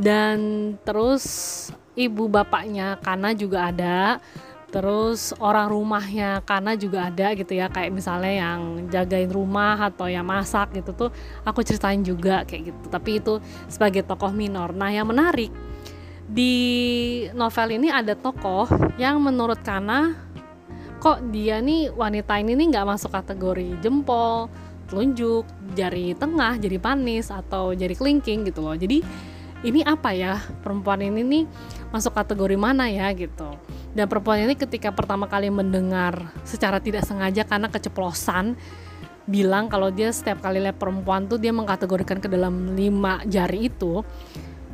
Dan 0.00 0.40
terus 0.80 1.68
ibu 1.92 2.32
bapaknya 2.32 2.96
Kana 3.04 3.36
juga 3.36 3.68
ada 3.68 4.24
terus 4.70 5.34
orang 5.42 5.66
rumahnya 5.66 6.46
karena 6.46 6.78
juga 6.78 7.10
ada 7.10 7.34
gitu 7.34 7.58
ya 7.58 7.66
kayak 7.66 7.90
misalnya 7.90 8.34
yang 8.46 8.86
jagain 8.86 9.26
rumah 9.26 9.74
atau 9.90 10.06
yang 10.06 10.22
masak 10.22 10.70
gitu 10.78 10.94
tuh 10.94 11.10
aku 11.42 11.66
ceritain 11.66 12.00
juga 12.06 12.46
kayak 12.46 12.70
gitu. 12.70 12.86
Tapi 12.86 13.10
itu 13.18 13.42
sebagai 13.66 14.06
tokoh 14.06 14.30
minor. 14.30 14.70
Nah 14.70 14.94
yang 14.94 15.10
menarik 15.10 15.50
di 16.30 16.54
novel 17.34 17.82
ini 17.82 17.90
ada 17.90 18.14
tokoh 18.14 18.70
yang 18.94 19.18
menurut 19.18 19.58
Kana 19.66 20.14
kok 21.02 21.18
dia 21.34 21.58
nih 21.58 21.90
wanita 21.90 22.38
ini 22.38 22.54
nih 22.54 22.66
nggak 22.70 22.86
masuk 22.86 23.10
kategori 23.10 23.82
jempol 23.82 24.46
telunjuk 24.86 25.46
jari 25.74 26.14
tengah 26.14 26.58
jari 26.62 26.78
panis 26.78 27.34
atau 27.34 27.74
jari 27.74 27.98
kelingking 27.98 28.46
gitu 28.46 28.62
loh. 28.62 28.78
Jadi 28.78 29.02
ini 29.66 29.82
apa 29.82 30.14
ya 30.14 30.38
perempuan 30.62 31.02
ini 31.02 31.20
nih 31.26 31.44
masuk 31.90 32.14
kategori 32.14 32.54
mana 32.54 32.86
ya 32.86 33.10
gitu 33.12 33.58
dan 33.90 34.06
perempuan 34.06 34.46
ini 34.46 34.54
ketika 34.54 34.94
pertama 34.94 35.26
kali 35.26 35.50
mendengar 35.50 36.30
secara 36.46 36.78
tidak 36.78 37.02
sengaja 37.02 37.42
karena 37.42 37.66
keceplosan 37.66 38.54
bilang 39.26 39.70
kalau 39.70 39.90
dia 39.90 40.10
setiap 40.10 40.42
kali 40.42 40.62
lihat 40.62 40.78
perempuan 40.78 41.26
tuh 41.26 41.38
dia 41.38 41.54
mengkategorikan 41.54 42.18
ke 42.18 42.26
dalam 42.30 42.74
lima 42.74 43.22
jari 43.26 43.70
itu 43.70 44.02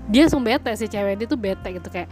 dia 0.06 0.24
langsung 0.24 0.44
bete 0.44 0.70
si 0.78 0.86
cewek 0.86 1.18
dia 1.18 1.26
tuh 1.28 1.40
bete 1.40 1.68
gitu 1.76 1.88
kayak 1.90 2.08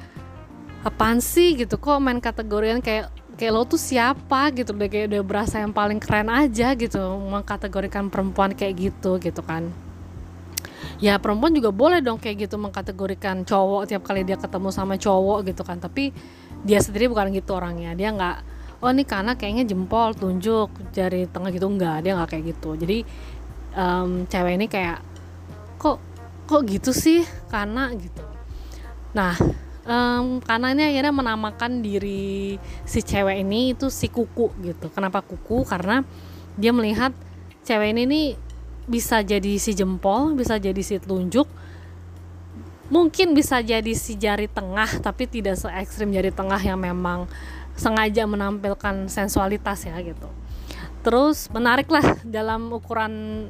apaan 0.85 1.19
sih? 1.23 1.57
gitu 1.57 1.81
kok 1.81 1.97
main 2.03 2.21
kategorian 2.21 2.85
kayak 2.85 3.09
kayak 3.41 3.53
lo 3.55 3.65
tuh 3.65 3.81
siapa? 3.81 4.53
gitu 4.53 4.77
udah 4.77 4.89
kayak 4.91 5.07
udah 5.11 5.23
berasa 5.25 5.63
yang 5.63 5.73
paling 5.73 5.99
keren 5.99 6.29
aja 6.29 6.77
gitu 6.77 7.01
mengkategorikan 7.25 8.13
perempuan 8.13 8.53
kayak 8.53 8.93
gitu 8.93 9.17
gitu 9.19 9.41
kan. 9.41 9.73
Ya 11.03 11.19
perempuan 11.19 11.51
juga 11.51 11.75
boleh 11.75 11.99
dong 12.05 12.21
kayak 12.21 12.47
gitu 12.47 12.61
mengkategorikan 12.61 13.43
cowok 13.43 13.91
tiap 13.91 14.03
kali 14.07 14.23
dia 14.23 14.39
ketemu 14.39 14.69
sama 14.71 14.95
cowok 14.95 15.51
gitu 15.51 15.63
kan 15.67 15.81
tapi 15.81 16.15
dia 16.65 16.81
sendiri 16.81 17.13
bukan 17.13 17.31
gitu 17.31 17.55
orangnya. 17.55 17.93
Dia 17.93 18.11
nggak 18.11 18.37
oh 18.81 18.91
ini 18.91 19.05
karena 19.05 19.37
kayaknya 19.37 19.65
jempol 19.69 20.17
tunjuk 20.17 20.73
jari 20.97 21.29
tengah 21.29 21.53
gitu. 21.53 21.69
Enggak 21.69 22.03
dia 22.03 22.17
nggak 22.17 22.29
kayak 22.33 22.45
gitu. 22.57 22.71
Jadi 22.81 22.99
um, 23.77 24.25
cewek 24.27 24.55
ini 24.57 24.67
kayak 24.67 24.99
kok 25.77 26.01
kok 26.49 26.63
gitu 26.65 26.91
sih 26.91 27.23
karena 27.53 27.93
gitu. 27.95 28.25
Nah 29.13 29.37
um, 29.85 30.41
karena 30.41 30.73
ini 30.73 30.83
akhirnya 30.89 31.13
menamakan 31.13 31.85
diri 31.85 32.57
si 32.89 33.01
cewek 33.05 33.45
ini 33.45 33.77
itu 33.77 33.93
si 33.93 34.09
kuku 34.09 34.51
gitu. 34.65 34.89
Kenapa 34.91 35.21
kuku? 35.21 35.63
Karena 35.69 36.01
dia 36.57 36.73
melihat 36.73 37.13
cewek 37.65 37.93
ini 37.93 38.03
nih 38.09 38.27
bisa 38.85 39.25
jadi 39.25 39.57
si 39.57 39.73
jempol 39.73 40.37
bisa 40.37 40.61
jadi 40.61 40.77
si 40.85 41.01
tunjuk 41.01 41.49
mungkin 42.93 43.33
bisa 43.33 43.65
jadi 43.65 43.93
si 43.97 44.17
jari 44.19 44.49
tengah 44.51 45.01
tapi 45.01 45.25
tidak 45.25 45.57
se 45.57 45.69
ekstrim 45.73 46.13
jari 46.13 46.29
tengah 46.29 46.61
yang 46.61 46.77
memang 46.77 47.25
sengaja 47.75 48.29
menampilkan 48.29 49.09
sensualitas 49.09 49.89
ya 49.89 49.97
gitu. 50.05 50.29
Terus 51.05 51.49
menarik 51.53 51.89
lah 51.89 52.17
dalam 52.25 52.73
ukuran 52.73 53.45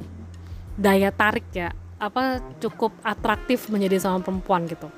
daya 0.75 1.11
tarik 1.11 1.47
ya 1.55 1.71
apa 1.95 2.43
cukup 2.59 2.91
atraktif 2.99 3.71
menjadi 3.71 4.03
sama 4.03 4.19
perempuan 4.19 4.67
gitu. 4.67 4.91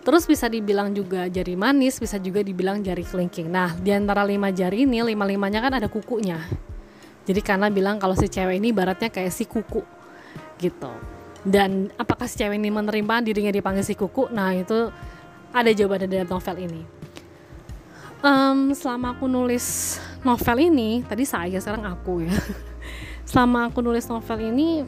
Terus 0.00 0.24
bisa 0.24 0.48
dibilang 0.48 0.96
juga 0.96 1.28
jari 1.28 1.58
manis 1.58 2.00
bisa 2.00 2.16
juga 2.16 2.40
dibilang 2.40 2.80
jari 2.80 3.02
kelingking. 3.02 3.50
Nah 3.50 3.74
di 3.76 3.90
antara 3.90 4.22
lima 4.22 4.50
jari 4.54 4.86
ini 4.86 5.02
lima 5.02 5.26
limanya 5.26 5.60
kan 5.62 5.78
ada 5.78 5.88
kukunya. 5.90 6.38
Jadi 7.26 7.40
karena 7.44 7.68
bilang 7.70 8.00
kalau 8.00 8.16
si 8.16 8.26
cewek 8.26 8.58
ini 8.58 8.74
baratnya 8.74 9.12
kayak 9.12 9.30
si 9.30 9.44
kuku 9.46 9.84
gitu 10.58 11.19
dan 11.46 11.88
apakah 11.96 12.28
si 12.28 12.36
cewek 12.36 12.60
ini 12.60 12.68
menerima 12.68 13.24
dirinya 13.24 13.52
dipanggil 13.52 13.84
si 13.84 13.96
kuku? 13.96 14.28
Nah 14.28 14.52
itu 14.52 14.92
ada 15.50 15.70
jawaban 15.72 16.04
dari 16.04 16.28
novel 16.28 16.56
ini. 16.60 16.82
Um, 18.20 18.76
selama 18.76 19.16
aku 19.16 19.24
nulis 19.24 19.96
novel 20.20 20.68
ini 20.68 21.00
tadi 21.08 21.24
saya 21.24 21.56
sekarang 21.56 21.88
aku 21.88 22.28
ya. 22.28 22.36
Selama 23.30 23.72
aku 23.72 23.80
nulis 23.80 24.04
novel 24.10 24.52
ini 24.52 24.84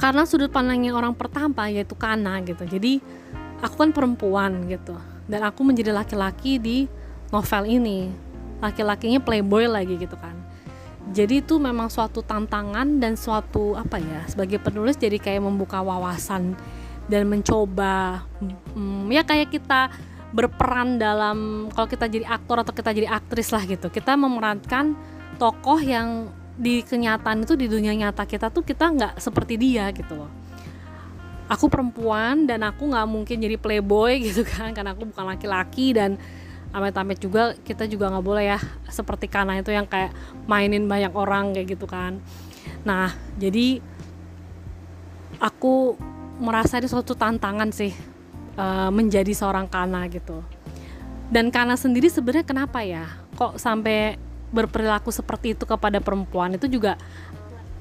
karena 0.00 0.24
sudut 0.24 0.48
pandangnya 0.48 0.96
orang 0.96 1.12
pertama 1.12 1.68
yaitu 1.68 1.92
Kana 1.92 2.40
gitu. 2.40 2.64
Jadi 2.64 3.04
aku 3.60 3.76
kan 3.76 3.92
perempuan 3.92 4.64
gitu. 4.72 4.96
Dan 5.28 5.44
aku 5.44 5.60
menjadi 5.60 5.92
laki-laki 5.92 6.56
di 6.56 6.88
novel 7.28 7.64
ini. 7.68 8.08
Laki-lakinya 8.64 9.20
playboy 9.20 9.68
lagi 9.68 10.00
gitu 10.00 10.16
kan 10.16 10.43
jadi 11.14 11.40
itu 11.40 11.62
memang 11.62 11.86
suatu 11.86 12.26
tantangan 12.26 12.98
dan 12.98 13.14
suatu 13.14 13.78
apa 13.78 14.02
ya 14.02 14.26
sebagai 14.26 14.58
penulis 14.58 14.98
jadi 14.98 15.22
kayak 15.22 15.46
membuka 15.46 15.78
wawasan 15.78 16.58
dan 17.06 17.30
mencoba 17.30 18.26
hmm, 18.74 19.14
ya 19.14 19.22
kayak 19.22 19.54
kita 19.54 19.94
berperan 20.34 20.98
dalam 20.98 21.70
kalau 21.70 21.86
kita 21.86 22.10
jadi 22.10 22.26
aktor 22.26 22.66
atau 22.66 22.74
kita 22.74 22.90
jadi 22.90 23.06
aktris 23.06 23.54
lah 23.54 23.62
gitu. 23.62 23.86
Kita 23.86 24.18
memerankan 24.18 24.98
tokoh 25.38 25.78
yang 25.78 26.26
di 26.58 26.82
kenyataan 26.82 27.46
itu 27.46 27.54
di 27.54 27.70
dunia 27.70 27.94
nyata 27.94 28.26
kita 28.26 28.50
tuh 28.50 28.66
kita 28.66 28.90
nggak 28.90 29.14
seperti 29.22 29.54
dia 29.54 29.94
gitu 29.94 30.26
loh. 30.26 30.30
Aku 31.46 31.70
perempuan 31.70 32.50
dan 32.50 32.66
aku 32.66 32.90
nggak 32.90 33.06
mungkin 33.06 33.36
jadi 33.38 33.54
playboy 33.54 34.18
gitu 34.26 34.42
kan 34.42 34.74
karena 34.74 34.90
aku 34.90 35.06
bukan 35.06 35.22
laki-laki 35.22 35.94
dan 35.94 36.18
amit-amit 36.74 37.22
juga 37.22 37.54
kita 37.62 37.86
juga 37.86 38.10
nggak 38.10 38.26
boleh 38.26 38.44
ya 38.50 38.58
seperti 38.90 39.30
karena 39.30 39.62
itu 39.62 39.70
yang 39.70 39.86
kayak 39.86 40.10
mainin 40.50 40.90
banyak 40.90 41.14
orang 41.14 41.54
kayak 41.54 41.78
gitu 41.78 41.86
kan. 41.86 42.18
Nah 42.82 43.14
jadi 43.38 43.78
aku 45.38 45.94
merasa 46.42 46.82
ini 46.82 46.90
suatu 46.90 47.14
tantangan 47.14 47.70
sih 47.70 47.94
uh, 48.58 48.90
menjadi 48.90 49.30
seorang 49.30 49.70
Kana 49.70 50.10
gitu. 50.10 50.42
Dan 51.30 51.54
Kana 51.54 51.78
sendiri 51.78 52.10
sebenarnya 52.10 52.46
kenapa 52.46 52.82
ya? 52.82 53.06
Kok 53.38 53.56
sampai 53.58 54.18
berperilaku 54.50 55.14
seperti 55.14 55.54
itu 55.54 55.64
kepada 55.66 56.02
perempuan? 56.02 56.58
Itu 56.58 56.66
juga 56.66 56.98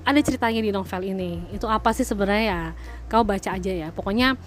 ada 0.06 0.20
ceritanya 0.22 0.62
di 0.62 0.70
novel 0.70 1.02
ini. 1.18 1.42
Itu 1.50 1.66
apa 1.66 1.92
sih 1.98 2.06
sebenarnya 2.06 2.46
ya? 2.46 2.64
Kau 3.10 3.26
baca 3.26 3.58
aja 3.58 3.72
ya. 3.72 3.90
Pokoknya 3.90 4.38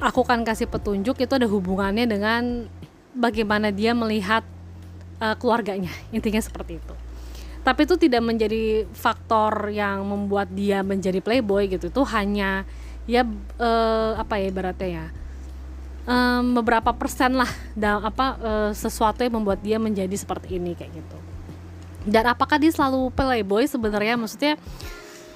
aku 0.00 0.24
kan 0.24 0.42
kasih 0.42 0.66
petunjuk 0.66 1.20
itu 1.20 1.32
ada 1.36 1.46
hubungannya 1.46 2.08
dengan 2.08 2.66
bagaimana 3.14 3.70
dia 3.74 3.94
melihat 3.94 4.42
uh, 5.22 5.36
keluarganya. 5.36 5.90
Intinya 6.16 6.40
seperti 6.40 6.78
itu. 6.78 6.94
Tapi 7.60 7.84
itu 7.84 7.94
tidak 8.00 8.24
menjadi 8.24 8.88
faktor 8.96 9.68
yang 9.68 10.00
membuat 10.08 10.48
dia 10.48 10.80
menjadi 10.80 11.20
playboy 11.20 11.68
gitu. 11.68 11.92
Itu 11.92 12.02
hanya 12.08 12.64
ya 13.04 13.26
uh, 13.60 14.16
apa 14.16 14.40
ya 14.40 14.48
ibaratnya 14.48 14.88
ya 14.88 15.06
um, 16.10 16.56
beberapa 16.60 16.90
persen 16.94 17.36
lah 17.36 17.48
dalam 17.76 18.04
apa 18.04 18.26
uh, 18.40 18.70
sesuatu 18.72 19.22
yang 19.24 19.40
membuat 19.40 19.60
dia 19.60 19.76
menjadi 19.76 20.12
seperti 20.14 20.56
ini 20.56 20.74
kayak 20.74 20.92
gitu. 20.94 21.18
Dan 22.08 22.32
apakah 22.32 22.56
dia 22.56 22.72
selalu 22.72 23.12
playboy 23.12 23.68
sebenarnya? 23.68 24.16
Maksudnya 24.16 24.56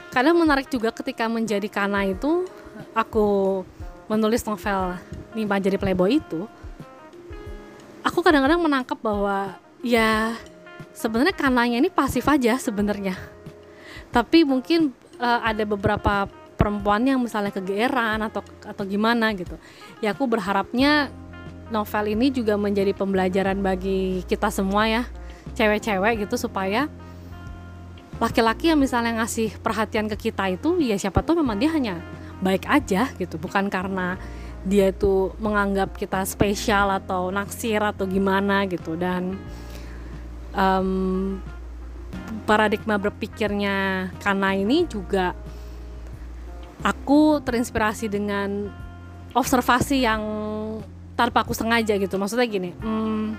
kadang 0.09 0.39
menarik 0.41 0.71
juga 0.73 0.95
ketika 0.95 1.29
menjadi 1.29 1.69
kana 1.69 2.09
itu 2.09 2.49
aku 2.97 3.61
menulis 4.09 4.45
novel 4.45 4.97
Nimba 5.35 5.59
jadi 5.59 5.77
playboy 5.77 6.23
itu 6.23 6.47
aku 8.05 8.21
kadang-kadang 8.21 8.61
menangkap 8.61 9.01
bahwa 9.01 9.57
ya 9.81 10.37
sebenarnya 10.93 11.35
kananya 11.35 11.81
ini 11.81 11.89
pasif 11.89 12.29
aja 12.29 12.61
sebenarnya. 12.61 13.17
Tapi 14.13 14.47
mungkin 14.47 14.95
uh, 15.19 15.41
ada 15.43 15.65
beberapa 15.67 16.29
perempuan 16.55 17.03
yang 17.03 17.19
misalnya 17.19 17.51
kegeeran 17.51 18.23
atau 18.23 18.45
atau 18.63 18.85
gimana 18.87 19.33
gitu. 19.35 19.59
Ya 19.99 20.15
aku 20.15 20.29
berharapnya 20.29 21.11
novel 21.73 22.15
ini 22.15 22.31
juga 22.31 22.55
menjadi 22.55 22.93
pembelajaran 22.95 23.59
bagi 23.65 24.23
kita 24.29 24.53
semua 24.53 24.87
ya 24.87 25.03
cewek-cewek 25.57 26.29
gitu 26.29 26.37
supaya 26.37 26.87
laki-laki 28.23 28.71
yang 28.71 28.79
misalnya 28.79 29.19
ngasih 29.19 29.59
perhatian 29.59 30.07
ke 30.07 30.31
kita 30.31 30.47
itu 30.55 30.79
ya 30.79 30.95
siapa 30.95 31.27
tuh 31.27 31.43
memang 31.43 31.59
dia 31.59 31.73
hanya 31.75 31.99
baik 32.39 32.69
aja 32.71 33.11
gitu. 33.19 33.41
Bukan 33.41 33.67
karena 33.67 34.15
dia 34.65 34.89
itu 34.89 35.37
menganggap 35.37 35.93
kita 35.95 36.25
spesial 36.25 36.89
atau 36.89 37.29
naksir 37.29 37.81
atau 37.85 38.09
gimana 38.09 38.65
gitu. 38.65 38.97
Dan 38.97 39.37
um, 40.57 41.39
paradigma 42.49 42.97
berpikirnya 42.97 44.11
karena 44.25 44.57
ini 44.57 44.89
juga 44.89 45.37
aku 46.81 47.41
terinspirasi 47.45 48.09
dengan 48.09 48.73
observasi 49.37 50.05
yang 50.05 50.23
tanpa 51.15 51.45
aku 51.45 51.53
sengaja 51.53 51.95
gitu. 52.01 52.17
Maksudnya 52.17 52.49
gini 52.49 52.71
hmm, 52.75 53.37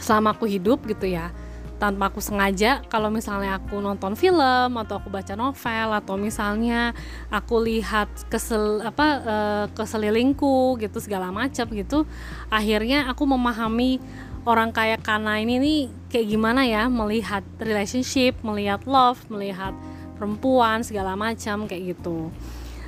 selama 0.00 0.36
aku 0.36 0.44
hidup 0.48 0.84
gitu 0.88 1.08
ya 1.08 1.32
tanpa 1.76 2.08
aku 2.08 2.24
sengaja 2.24 2.80
kalau 2.88 3.12
misalnya 3.12 3.60
aku 3.60 3.78
nonton 3.84 4.16
film 4.16 4.72
atau 4.80 4.96
aku 4.96 5.12
baca 5.12 5.36
novel 5.36 5.88
atau 5.92 6.14
misalnya 6.16 6.96
aku 7.28 7.60
lihat 7.60 8.08
kesel 8.32 8.80
apa 8.80 9.06
e, 9.20 9.36
keselilingku 9.76 10.80
gitu 10.80 10.98
segala 11.04 11.28
macam 11.28 11.68
gitu 11.68 12.08
akhirnya 12.48 13.12
aku 13.12 13.28
memahami 13.28 14.00
orang 14.48 14.72
kayak 14.72 15.04
Kana 15.04 15.42
ini 15.42 15.58
nih 15.60 15.80
kayak 16.08 16.26
gimana 16.32 16.64
ya 16.64 16.88
melihat 16.88 17.42
relationship 17.60 18.40
melihat 18.40 18.80
love 18.88 19.20
melihat 19.28 19.76
perempuan 20.16 20.80
segala 20.80 21.12
macam 21.12 21.68
kayak 21.68 21.92
gitu. 21.92 22.32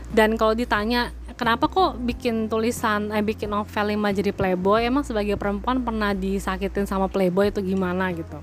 Dan 0.08 0.40
kalau 0.40 0.56
ditanya 0.56 1.12
kenapa 1.36 1.68
kok 1.68 2.00
bikin 2.00 2.48
tulisan 2.48 3.12
eh 3.12 3.20
bikin 3.20 3.52
novel 3.52 3.92
lima 3.92 4.08
jadi 4.16 4.32
playboy? 4.32 4.88
Emang 4.88 5.04
sebagai 5.04 5.36
perempuan 5.36 5.84
pernah 5.84 6.16
disakitin 6.16 6.88
sama 6.88 7.12
playboy 7.12 7.52
itu 7.52 7.60
gimana 7.60 8.08
gitu 8.16 8.40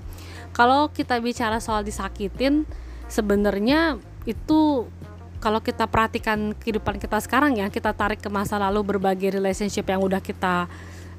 kalau 0.56 0.88
kita 0.88 1.20
bicara 1.20 1.60
soal 1.60 1.84
disakitin 1.84 2.64
sebenarnya 3.12 4.00
itu 4.24 4.88
kalau 5.36 5.60
kita 5.60 5.84
perhatikan 5.84 6.56
kehidupan 6.56 6.96
kita 6.96 7.20
sekarang 7.20 7.60
ya 7.60 7.68
kita 7.68 7.92
tarik 7.92 8.24
ke 8.24 8.32
masa 8.32 8.56
lalu 8.56 8.96
berbagai 8.96 9.36
relationship 9.36 9.84
yang 9.84 10.00
udah 10.00 10.24
kita 10.24 10.64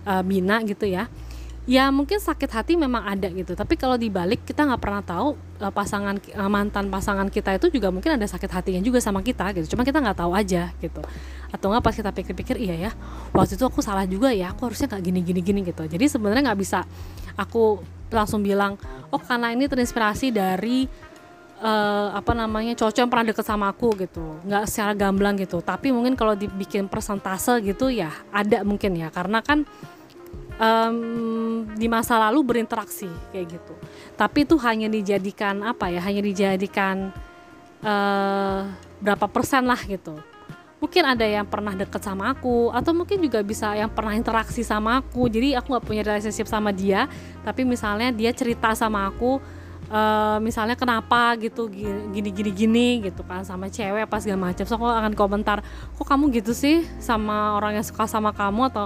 uh, 0.09 0.23
bina 0.25 0.57
gitu 0.65 0.89
ya 0.89 1.05
ya 1.67 1.91
mungkin 1.91 2.15
sakit 2.15 2.47
hati 2.47 2.73
memang 2.79 3.03
ada 3.03 3.27
gitu. 3.27 3.51
Tapi 3.51 3.75
kalau 3.75 3.99
dibalik 3.99 4.47
kita 4.47 4.63
nggak 4.63 4.79
pernah 4.79 5.03
tahu 5.03 5.35
uh, 5.59 5.67
pasangan 5.67 6.15
uh, 6.15 6.47
mantan 6.47 6.87
pasangan 6.87 7.27
kita 7.27 7.59
itu 7.59 7.67
juga 7.75 7.91
mungkin 7.91 8.15
ada 8.15 8.23
sakit 8.23 8.47
hatinya 8.47 8.79
juga 8.79 9.03
sama 9.03 9.19
kita 9.19 9.51
gitu. 9.51 9.75
Cuma 9.75 9.83
kita 9.83 9.99
nggak 9.99 10.17
tahu 10.17 10.31
aja 10.31 10.71
gitu. 10.79 11.03
Atau 11.51 11.67
nggak 11.75 11.83
pas 11.83 11.91
kita 11.93 12.09
pikir-pikir 12.15 12.55
iya 12.57 12.89
ya 12.89 12.91
waktu 13.35 13.59
itu 13.59 13.67
aku 13.67 13.83
salah 13.83 14.07
juga 14.07 14.31
ya 14.31 14.55
aku 14.55 14.71
harusnya 14.71 14.95
nggak 14.95 15.03
gini 15.03 15.19
gini 15.21 15.41
gini 15.43 15.59
gitu. 15.67 15.83
Jadi 15.83 16.07
sebenarnya 16.07 16.55
nggak 16.55 16.59
bisa 16.63 16.87
aku 17.35 17.83
langsung 18.11 18.41
bilang 18.43 18.79
oh 19.11 19.21
karena 19.21 19.51
ini 19.51 19.67
terinspirasi 19.67 20.31
dari 20.31 20.87
uh, 21.61 22.13
apa 22.13 22.31
namanya 22.33 22.77
cowok 22.77 22.95
yang 22.97 23.09
pernah 23.09 23.25
deket 23.33 23.45
sama 23.45 23.71
aku 23.71 23.93
gitu. 24.01 24.39
Nggak 24.45 24.63
secara 24.69 24.93
gamblang 24.95 25.35
gitu. 25.39 25.59
Tapi 25.63 25.91
mungkin 25.91 26.13
kalau 26.13 26.33
dibikin 26.37 26.87
persentase 26.87 27.59
gitu 27.63 27.91
ya 27.91 28.11
ada 28.29 28.61
mungkin 28.63 28.95
ya. 28.95 29.09
Karena 29.09 29.41
kan 29.41 29.65
um, 30.61 30.97
di 31.73 31.87
masa 31.89 32.19
lalu 32.29 32.55
berinteraksi 32.55 33.09
kayak 33.33 33.59
gitu. 33.59 33.73
Tapi 34.15 34.45
itu 34.45 34.55
hanya 34.61 34.87
dijadikan 34.87 35.63
apa 35.63 35.89
ya 35.91 36.01
hanya 36.03 36.21
dijadikan 36.21 37.09
uh, 37.81 38.61
berapa 39.01 39.25
persen 39.29 39.69
lah 39.69 39.77
gitu 39.85 40.17
mungkin 40.77 41.03
ada 41.09 41.25
yang 41.25 41.45
pernah 41.49 41.73
deket 41.73 42.01
sama 42.05 42.37
aku 42.37 42.69
atau 42.69 42.93
mungkin 42.93 43.17
juga 43.17 43.41
bisa 43.41 43.73
yang 43.73 43.89
pernah 43.89 44.13
interaksi 44.13 44.61
sama 44.61 45.01
aku. 45.01 45.25
Jadi 45.25 45.57
aku 45.57 45.73
nggak 45.73 45.85
punya 45.85 46.01
relationship 46.05 46.45
sama 46.45 46.69
dia 46.69 47.09
tapi 47.41 47.65
misalnya 47.65 48.13
dia 48.13 48.29
cerita 48.29 48.77
sama 48.77 49.09
aku 49.09 49.41
uh, 49.89 50.37
misalnya 50.37 50.77
kenapa 50.77 51.33
gitu 51.39 51.67
gini 51.71 52.29
gini 52.29 52.51
gini 52.53 52.87
gitu 53.09 53.25
kan 53.25 53.41
sama 53.41 53.71
cewek 53.73 54.05
apa 54.05 54.17
segala 54.21 54.53
macam. 54.53 54.63
So 54.69 54.77
aku 54.77 54.87
akan 54.87 55.13
komentar 55.17 55.65
kok 55.97 56.05
kamu 56.05 56.29
gitu 56.41 56.53
sih 56.53 56.85
sama 57.01 57.57
orang 57.57 57.81
yang 57.81 57.85
suka 57.85 58.05
sama 58.05 58.29
kamu? 58.35 58.69
Atau 58.69 58.85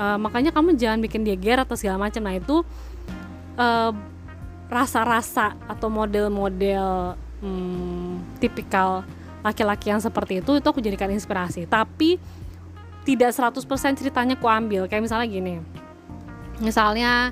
uh, 0.00 0.18
makanya 0.18 0.50
kamu 0.54 0.78
jangan 0.78 0.98
bikin 1.04 1.26
dia 1.26 1.36
ger 1.36 1.60
atau 1.60 1.76
segala 1.76 2.08
macam. 2.08 2.24
Nah 2.24 2.34
itu 2.36 2.64
eh, 3.56 3.92
rasa-rasa 4.66 5.54
atau 5.70 5.86
model-model 5.86 7.14
hmm, 7.40 8.38
tipikal 8.42 9.06
laki-laki 9.46 9.94
yang 9.94 10.02
seperti 10.02 10.42
itu 10.42 10.58
itu 10.58 10.66
aku 10.66 10.82
jadikan 10.82 11.06
inspirasi. 11.14 11.70
Tapi 11.70 12.18
tidak 13.06 13.30
100% 13.30 13.62
ceritanya 13.94 14.34
aku 14.34 14.50
ambil. 14.50 14.90
Kayak 14.90 15.06
misalnya 15.06 15.26
gini. 15.30 15.54
Misalnya 16.58 17.30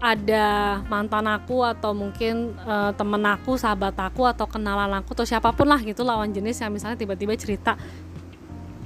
ada 0.00 0.80
mantan 0.88 1.28
aku 1.28 1.60
atau 1.60 1.92
mungkin 1.92 2.56
uh, 2.64 2.88
temen 2.96 3.20
aku, 3.28 3.60
sahabat 3.60 3.92
aku 4.00 4.24
atau 4.24 4.48
kenalan 4.48 4.96
aku 4.96 5.12
atau 5.12 5.28
siapa 5.28 5.52
pun 5.52 5.68
lah 5.68 5.76
gitu 5.84 6.00
lawan 6.00 6.32
jenis 6.32 6.56
yang 6.56 6.72
misalnya 6.72 6.96
tiba-tiba 6.96 7.36
cerita, 7.36 7.76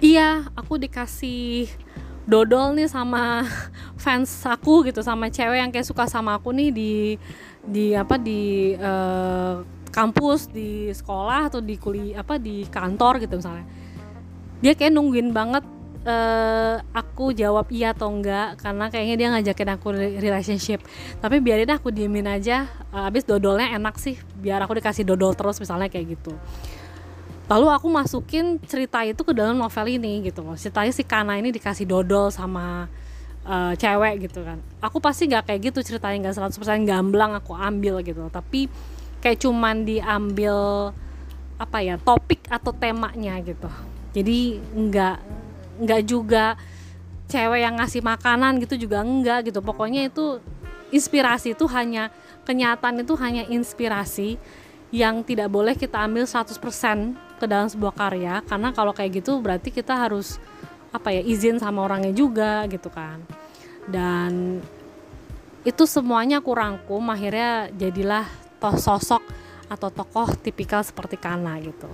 iya 0.02 0.42
aku 0.58 0.74
dikasih 0.74 1.70
dodol 2.26 2.74
nih 2.74 2.90
sama 2.90 3.46
fans 4.02 4.42
aku 4.42 4.90
gitu 4.90 5.06
sama 5.06 5.30
cewek 5.30 5.62
yang 5.62 5.70
kayak 5.70 5.86
suka 5.86 6.10
sama 6.10 6.34
aku 6.34 6.50
nih 6.50 6.74
di 6.74 6.92
di 7.62 7.94
apa 7.94 8.18
di 8.18 8.74
uh, 8.74 9.62
kampus 9.94 10.50
di 10.50 10.90
sekolah 10.90 11.54
atau 11.54 11.62
di 11.62 11.78
kuliah 11.78 12.26
apa 12.26 12.34
di 12.42 12.66
kantor 12.66 13.22
gitu 13.22 13.38
misalnya. 13.38 13.62
Dia 14.58 14.74
kayak 14.74 14.90
nungguin 14.90 15.30
banget 15.30 15.62
uh, 16.02 16.82
aku 16.90 17.30
jawab 17.30 17.70
iya 17.70 17.94
atau 17.94 18.10
enggak 18.10 18.58
karena 18.58 18.90
kayaknya 18.90 19.14
dia 19.14 19.28
ngajakin 19.30 19.70
aku 19.78 19.86
relationship. 19.94 20.82
Tapi 21.22 21.38
biarin 21.38 21.70
aku 21.70 21.94
diemin 21.94 22.26
aja 22.26 22.66
uh, 22.90 23.06
abis 23.06 23.22
dodolnya 23.22 23.70
enak 23.78 23.94
sih 24.02 24.18
biar 24.42 24.58
aku 24.66 24.78
dikasih 24.78 25.06
dodol 25.06 25.30
terus 25.38 25.62
misalnya 25.62 25.86
kayak 25.86 26.18
gitu. 26.18 26.34
Lalu 27.44 27.66
aku 27.70 27.86
masukin 27.92 28.56
cerita 28.64 29.04
itu 29.04 29.20
ke 29.20 29.30
dalam 29.36 29.54
novel 29.54 29.86
ini 29.86 30.24
gitu 30.24 30.42
ceritanya 30.56 30.92
si 30.92 31.04
Kana 31.04 31.36
ini 31.36 31.52
dikasih 31.52 31.84
dodol 31.84 32.32
sama 32.32 32.88
uh, 33.44 33.72
cewek 33.76 34.26
gitu 34.26 34.42
kan. 34.42 34.58
Aku 34.80 34.98
pasti 34.98 35.28
nggak 35.28 35.52
kayak 35.52 35.60
gitu 35.72 35.84
ceritanya 35.84 36.28
nggak 36.28 36.56
100% 36.56 36.88
gamblang 36.88 37.36
aku 37.36 37.52
ambil 37.52 38.00
gitu 38.00 38.26
tapi 38.32 38.66
kayak 39.24 39.40
cuman 39.40 39.88
diambil 39.88 40.92
apa 41.56 41.80
ya 41.80 41.96
topik 41.96 42.44
atau 42.52 42.76
temanya 42.76 43.40
gitu. 43.40 43.72
Jadi 44.12 44.60
nggak 44.60 45.16
nggak 45.80 46.02
juga 46.04 46.60
cewek 47.32 47.64
yang 47.64 47.80
ngasih 47.80 48.04
makanan 48.04 48.60
gitu 48.60 48.84
juga 48.84 49.00
enggak 49.00 49.48
gitu. 49.48 49.64
Pokoknya 49.64 50.12
itu 50.12 50.44
inspirasi 50.92 51.56
itu 51.56 51.64
hanya 51.72 52.12
kenyataan 52.44 53.00
itu 53.00 53.16
hanya 53.16 53.48
inspirasi 53.48 54.36
yang 54.92 55.24
tidak 55.24 55.48
boleh 55.50 55.74
kita 55.74 56.04
ambil 56.04 56.28
100% 56.28 56.60
ke 57.40 57.44
dalam 57.48 57.66
sebuah 57.66 57.96
karya. 57.96 58.44
Karena 58.44 58.76
kalau 58.76 58.92
kayak 58.92 59.24
gitu 59.24 59.40
berarti 59.40 59.72
kita 59.72 59.96
harus 59.96 60.36
apa 60.92 61.10
ya 61.10 61.24
izin 61.24 61.58
sama 61.58 61.82
orangnya 61.82 62.12
juga 62.12 62.68
gitu 62.68 62.92
kan. 62.92 63.18
Dan 63.88 64.60
itu 65.64 65.88
semuanya 65.88 66.44
aku 66.44 66.52
rangkum 66.52 67.02
akhirnya 67.08 67.72
jadilah 67.72 68.43
toh 68.64 68.80
sosok 68.80 69.20
atau 69.68 69.92
tokoh 69.92 70.32
tipikal 70.40 70.80
seperti 70.80 71.20
Kana 71.20 71.60
gitu 71.60 71.92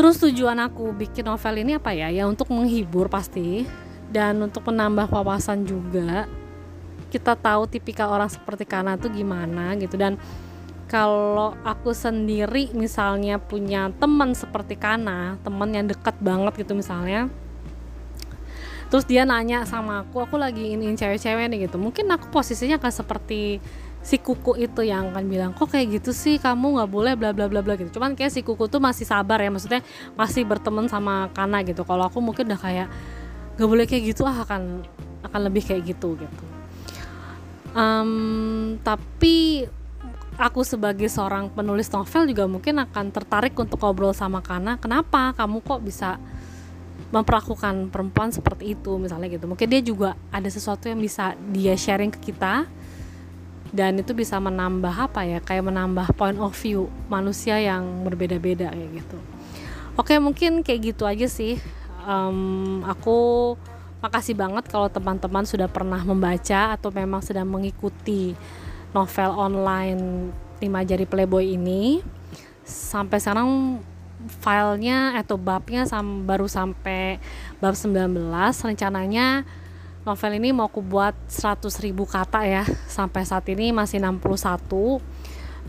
Terus 0.00 0.16
tujuan 0.16 0.56
aku 0.64 0.96
bikin 0.96 1.28
novel 1.28 1.60
ini 1.60 1.76
apa 1.76 1.92
ya? 1.92 2.08
Ya 2.08 2.24
untuk 2.24 2.48
menghibur 2.48 3.12
pasti 3.12 3.68
dan 4.08 4.40
untuk 4.40 4.64
menambah 4.72 5.12
wawasan 5.12 5.68
juga. 5.68 6.24
Kita 7.12 7.36
tahu 7.36 7.68
tipikal 7.68 8.08
orang 8.08 8.32
seperti 8.32 8.64
Kana 8.64 8.96
tuh 8.96 9.12
gimana 9.12 9.76
gitu 9.76 10.00
dan 10.00 10.16
kalau 10.88 11.52
aku 11.68 11.92
sendiri 11.92 12.72
misalnya 12.72 13.36
punya 13.36 13.92
teman 14.00 14.32
seperti 14.32 14.72
Kana, 14.80 15.36
teman 15.44 15.68
yang 15.68 15.84
dekat 15.84 16.16
banget 16.16 16.64
gitu 16.64 16.74
misalnya, 16.74 17.30
terus 18.90 19.06
dia 19.06 19.22
nanya 19.22 19.62
sama 19.68 20.02
aku, 20.02 20.18
aku 20.18 20.34
lagi 20.34 20.74
ini 20.74 20.90
cewek-cewek 20.98 21.46
nih 21.46 21.70
gitu, 21.70 21.78
mungkin 21.78 22.10
aku 22.10 22.26
posisinya 22.34 22.82
akan 22.82 22.90
seperti 22.90 23.62
si 24.00 24.16
kuku 24.16 24.56
itu 24.56 24.80
yang 24.80 25.12
akan 25.12 25.24
bilang 25.28 25.50
kok 25.52 25.68
kayak 25.68 26.00
gitu 26.00 26.10
sih? 26.16 26.40
Kamu 26.40 26.80
nggak 26.80 26.90
boleh 26.90 27.12
bla 27.16 27.30
bla 27.36 27.46
bla 27.46 27.60
bla 27.60 27.76
gitu. 27.76 28.00
Cuman 28.00 28.16
kayak 28.16 28.32
si 28.32 28.40
kuku 28.40 28.66
tuh 28.66 28.80
masih 28.80 29.04
sabar 29.04 29.40
ya 29.40 29.52
maksudnya 29.52 29.84
masih 30.16 30.48
berteman 30.48 30.88
sama 30.88 31.28
Kana 31.36 31.60
gitu. 31.62 31.84
Kalau 31.84 32.08
aku 32.08 32.18
mungkin 32.24 32.48
udah 32.48 32.60
kayak 32.60 32.88
nggak 33.60 33.68
boleh 33.68 33.84
kayak 33.84 34.02
gitu 34.16 34.24
ah 34.24 34.40
akan 34.44 34.84
akan 35.28 35.40
lebih 35.52 35.62
kayak 35.68 35.84
gitu 35.84 36.16
gitu. 36.16 36.44
Um, 37.76 38.80
tapi 38.82 39.68
aku 40.40 40.64
sebagai 40.64 41.06
seorang 41.06 41.52
penulis 41.52 41.92
novel 41.92 42.32
juga 42.32 42.48
mungkin 42.48 42.80
akan 42.80 43.12
tertarik 43.12 43.52
untuk 43.60 43.78
ngobrol 43.84 44.16
sama 44.16 44.40
Kana. 44.40 44.80
Kenapa? 44.80 45.36
Kamu 45.36 45.60
kok 45.60 45.84
bisa 45.84 46.16
memperlakukan 47.10 47.90
perempuan 47.92 48.32
seperti 48.32 48.72
itu 48.78 48.96
misalnya 48.96 49.28
gitu. 49.28 49.44
Mungkin 49.44 49.68
dia 49.68 49.82
juga 49.84 50.16
ada 50.32 50.48
sesuatu 50.48 50.88
yang 50.88 50.98
bisa 51.02 51.36
dia 51.52 51.76
sharing 51.76 52.08
ke 52.08 52.32
kita 52.32 52.64
dan 53.70 54.02
itu 54.02 54.10
bisa 54.10 54.42
menambah 54.42 54.90
apa 54.90 55.22
ya 55.22 55.38
kayak 55.38 55.70
menambah 55.70 56.10
point 56.18 56.38
of 56.42 56.54
view 56.58 56.90
manusia 57.06 57.58
yang 57.62 58.02
berbeda-beda 58.02 58.74
kayak 58.74 58.90
gitu. 59.02 59.18
Oke 59.94 60.18
mungkin 60.18 60.66
kayak 60.66 60.94
gitu 60.94 61.06
aja 61.06 61.26
sih. 61.30 61.58
Um, 62.02 62.82
aku 62.82 63.54
makasih 64.00 64.34
banget 64.34 64.66
kalau 64.66 64.88
teman-teman 64.88 65.44
sudah 65.46 65.68
pernah 65.68 66.00
membaca 66.02 66.74
atau 66.74 66.90
memang 66.90 67.20
sedang 67.22 67.46
mengikuti 67.46 68.34
novel 68.90 69.30
online 69.36 70.34
lima 70.58 70.82
jari 70.82 71.06
playboy 71.06 71.54
ini. 71.54 72.02
Sampai 72.66 73.22
sekarang 73.22 73.82
filenya 74.40 75.16
atau 75.16 75.40
babnya 75.40 75.88
baru 76.26 76.44
sampai 76.44 77.16
bab 77.62 77.72
19 77.72 78.20
rencananya 78.66 79.48
novel 80.04 80.32
ini 80.40 80.50
mau 80.56 80.68
aku 80.68 80.80
buat 80.80 81.12
100 81.28 81.68
ribu 81.84 82.08
kata 82.08 82.44
ya 82.48 82.64
sampai 82.88 83.22
saat 83.28 83.44
ini 83.52 83.68
masih 83.72 84.00
61 84.00 85.00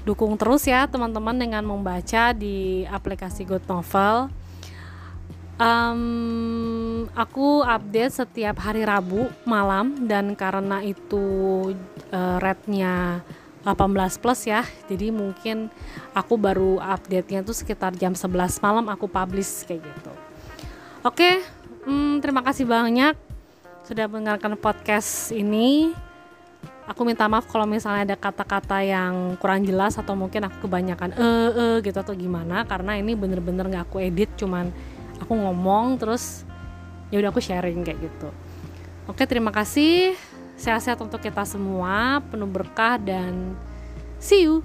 dukung 0.08 0.34
terus 0.40 0.66
ya 0.66 0.88
teman-teman 0.88 1.36
dengan 1.38 1.62
membaca 1.62 2.34
di 2.34 2.88
aplikasi 2.90 3.46
Good 3.46 3.70
Novel. 3.70 4.34
Um, 5.62 7.06
aku 7.14 7.62
update 7.62 8.26
setiap 8.26 8.58
hari 8.66 8.82
Rabu 8.82 9.30
malam 9.46 10.10
dan 10.10 10.34
karena 10.34 10.82
itu 10.82 11.22
uh, 12.10 12.42
rate-nya 12.42 13.22
18 13.62 13.78
plus 14.18 14.50
ya 14.50 14.66
jadi 14.90 15.14
mungkin 15.14 15.70
aku 16.18 16.34
baru 16.34 16.82
update-nya 16.82 17.46
tuh 17.46 17.54
sekitar 17.54 17.94
jam 17.94 18.18
11 18.18 18.58
malam 18.58 18.90
aku 18.90 19.06
publish 19.06 19.70
kayak 19.70 19.86
gitu. 19.86 20.14
Oke 21.06 21.30
okay, 21.30 21.36
hmm, 21.86 22.26
terima 22.26 22.42
kasih 22.42 22.66
banyak 22.66 23.31
sudah 23.82 24.06
mendengarkan 24.06 24.54
podcast 24.58 25.34
ini. 25.34 25.94
Aku 26.86 27.08
minta 27.08 27.26
maaf 27.30 27.48
kalau 27.48 27.64
misalnya 27.64 28.14
ada 28.14 28.18
kata-kata 28.20 28.84
yang 28.84 29.40
kurang 29.40 29.64
jelas 29.64 29.96
atau 29.96 30.12
mungkin 30.18 30.44
aku 30.44 30.68
kebanyakan 30.68 31.16
eh 31.16 31.50
eh 31.56 31.76
gitu 31.86 31.96
atau 31.96 32.12
gimana 32.12 32.68
karena 32.68 33.00
ini 33.00 33.16
bener-bener 33.16 33.64
nggak 33.70 33.86
aku 33.88 34.04
edit 34.04 34.28
cuman 34.36 34.68
aku 35.22 35.32
ngomong 35.32 35.96
terus 35.96 36.44
ya 37.14 37.22
udah 37.24 37.32
aku 37.32 37.40
sharing 37.40 37.86
kayak 37.86 38.12
gitu. 38.12 38.30
Oke, 39.08 39.24
terima 39.24 39.56
kasih. 39.56 40.18
Sehat-sehat 40.60 41.00
untuk 41.02 41.24
kita 41.24 41.42
semua, 41.48 42.22
penuh 42.28 42.50
berkah 42.50 43.00
dan 43.02 43.56
see 44.22 44.46
you. 44.46 44.62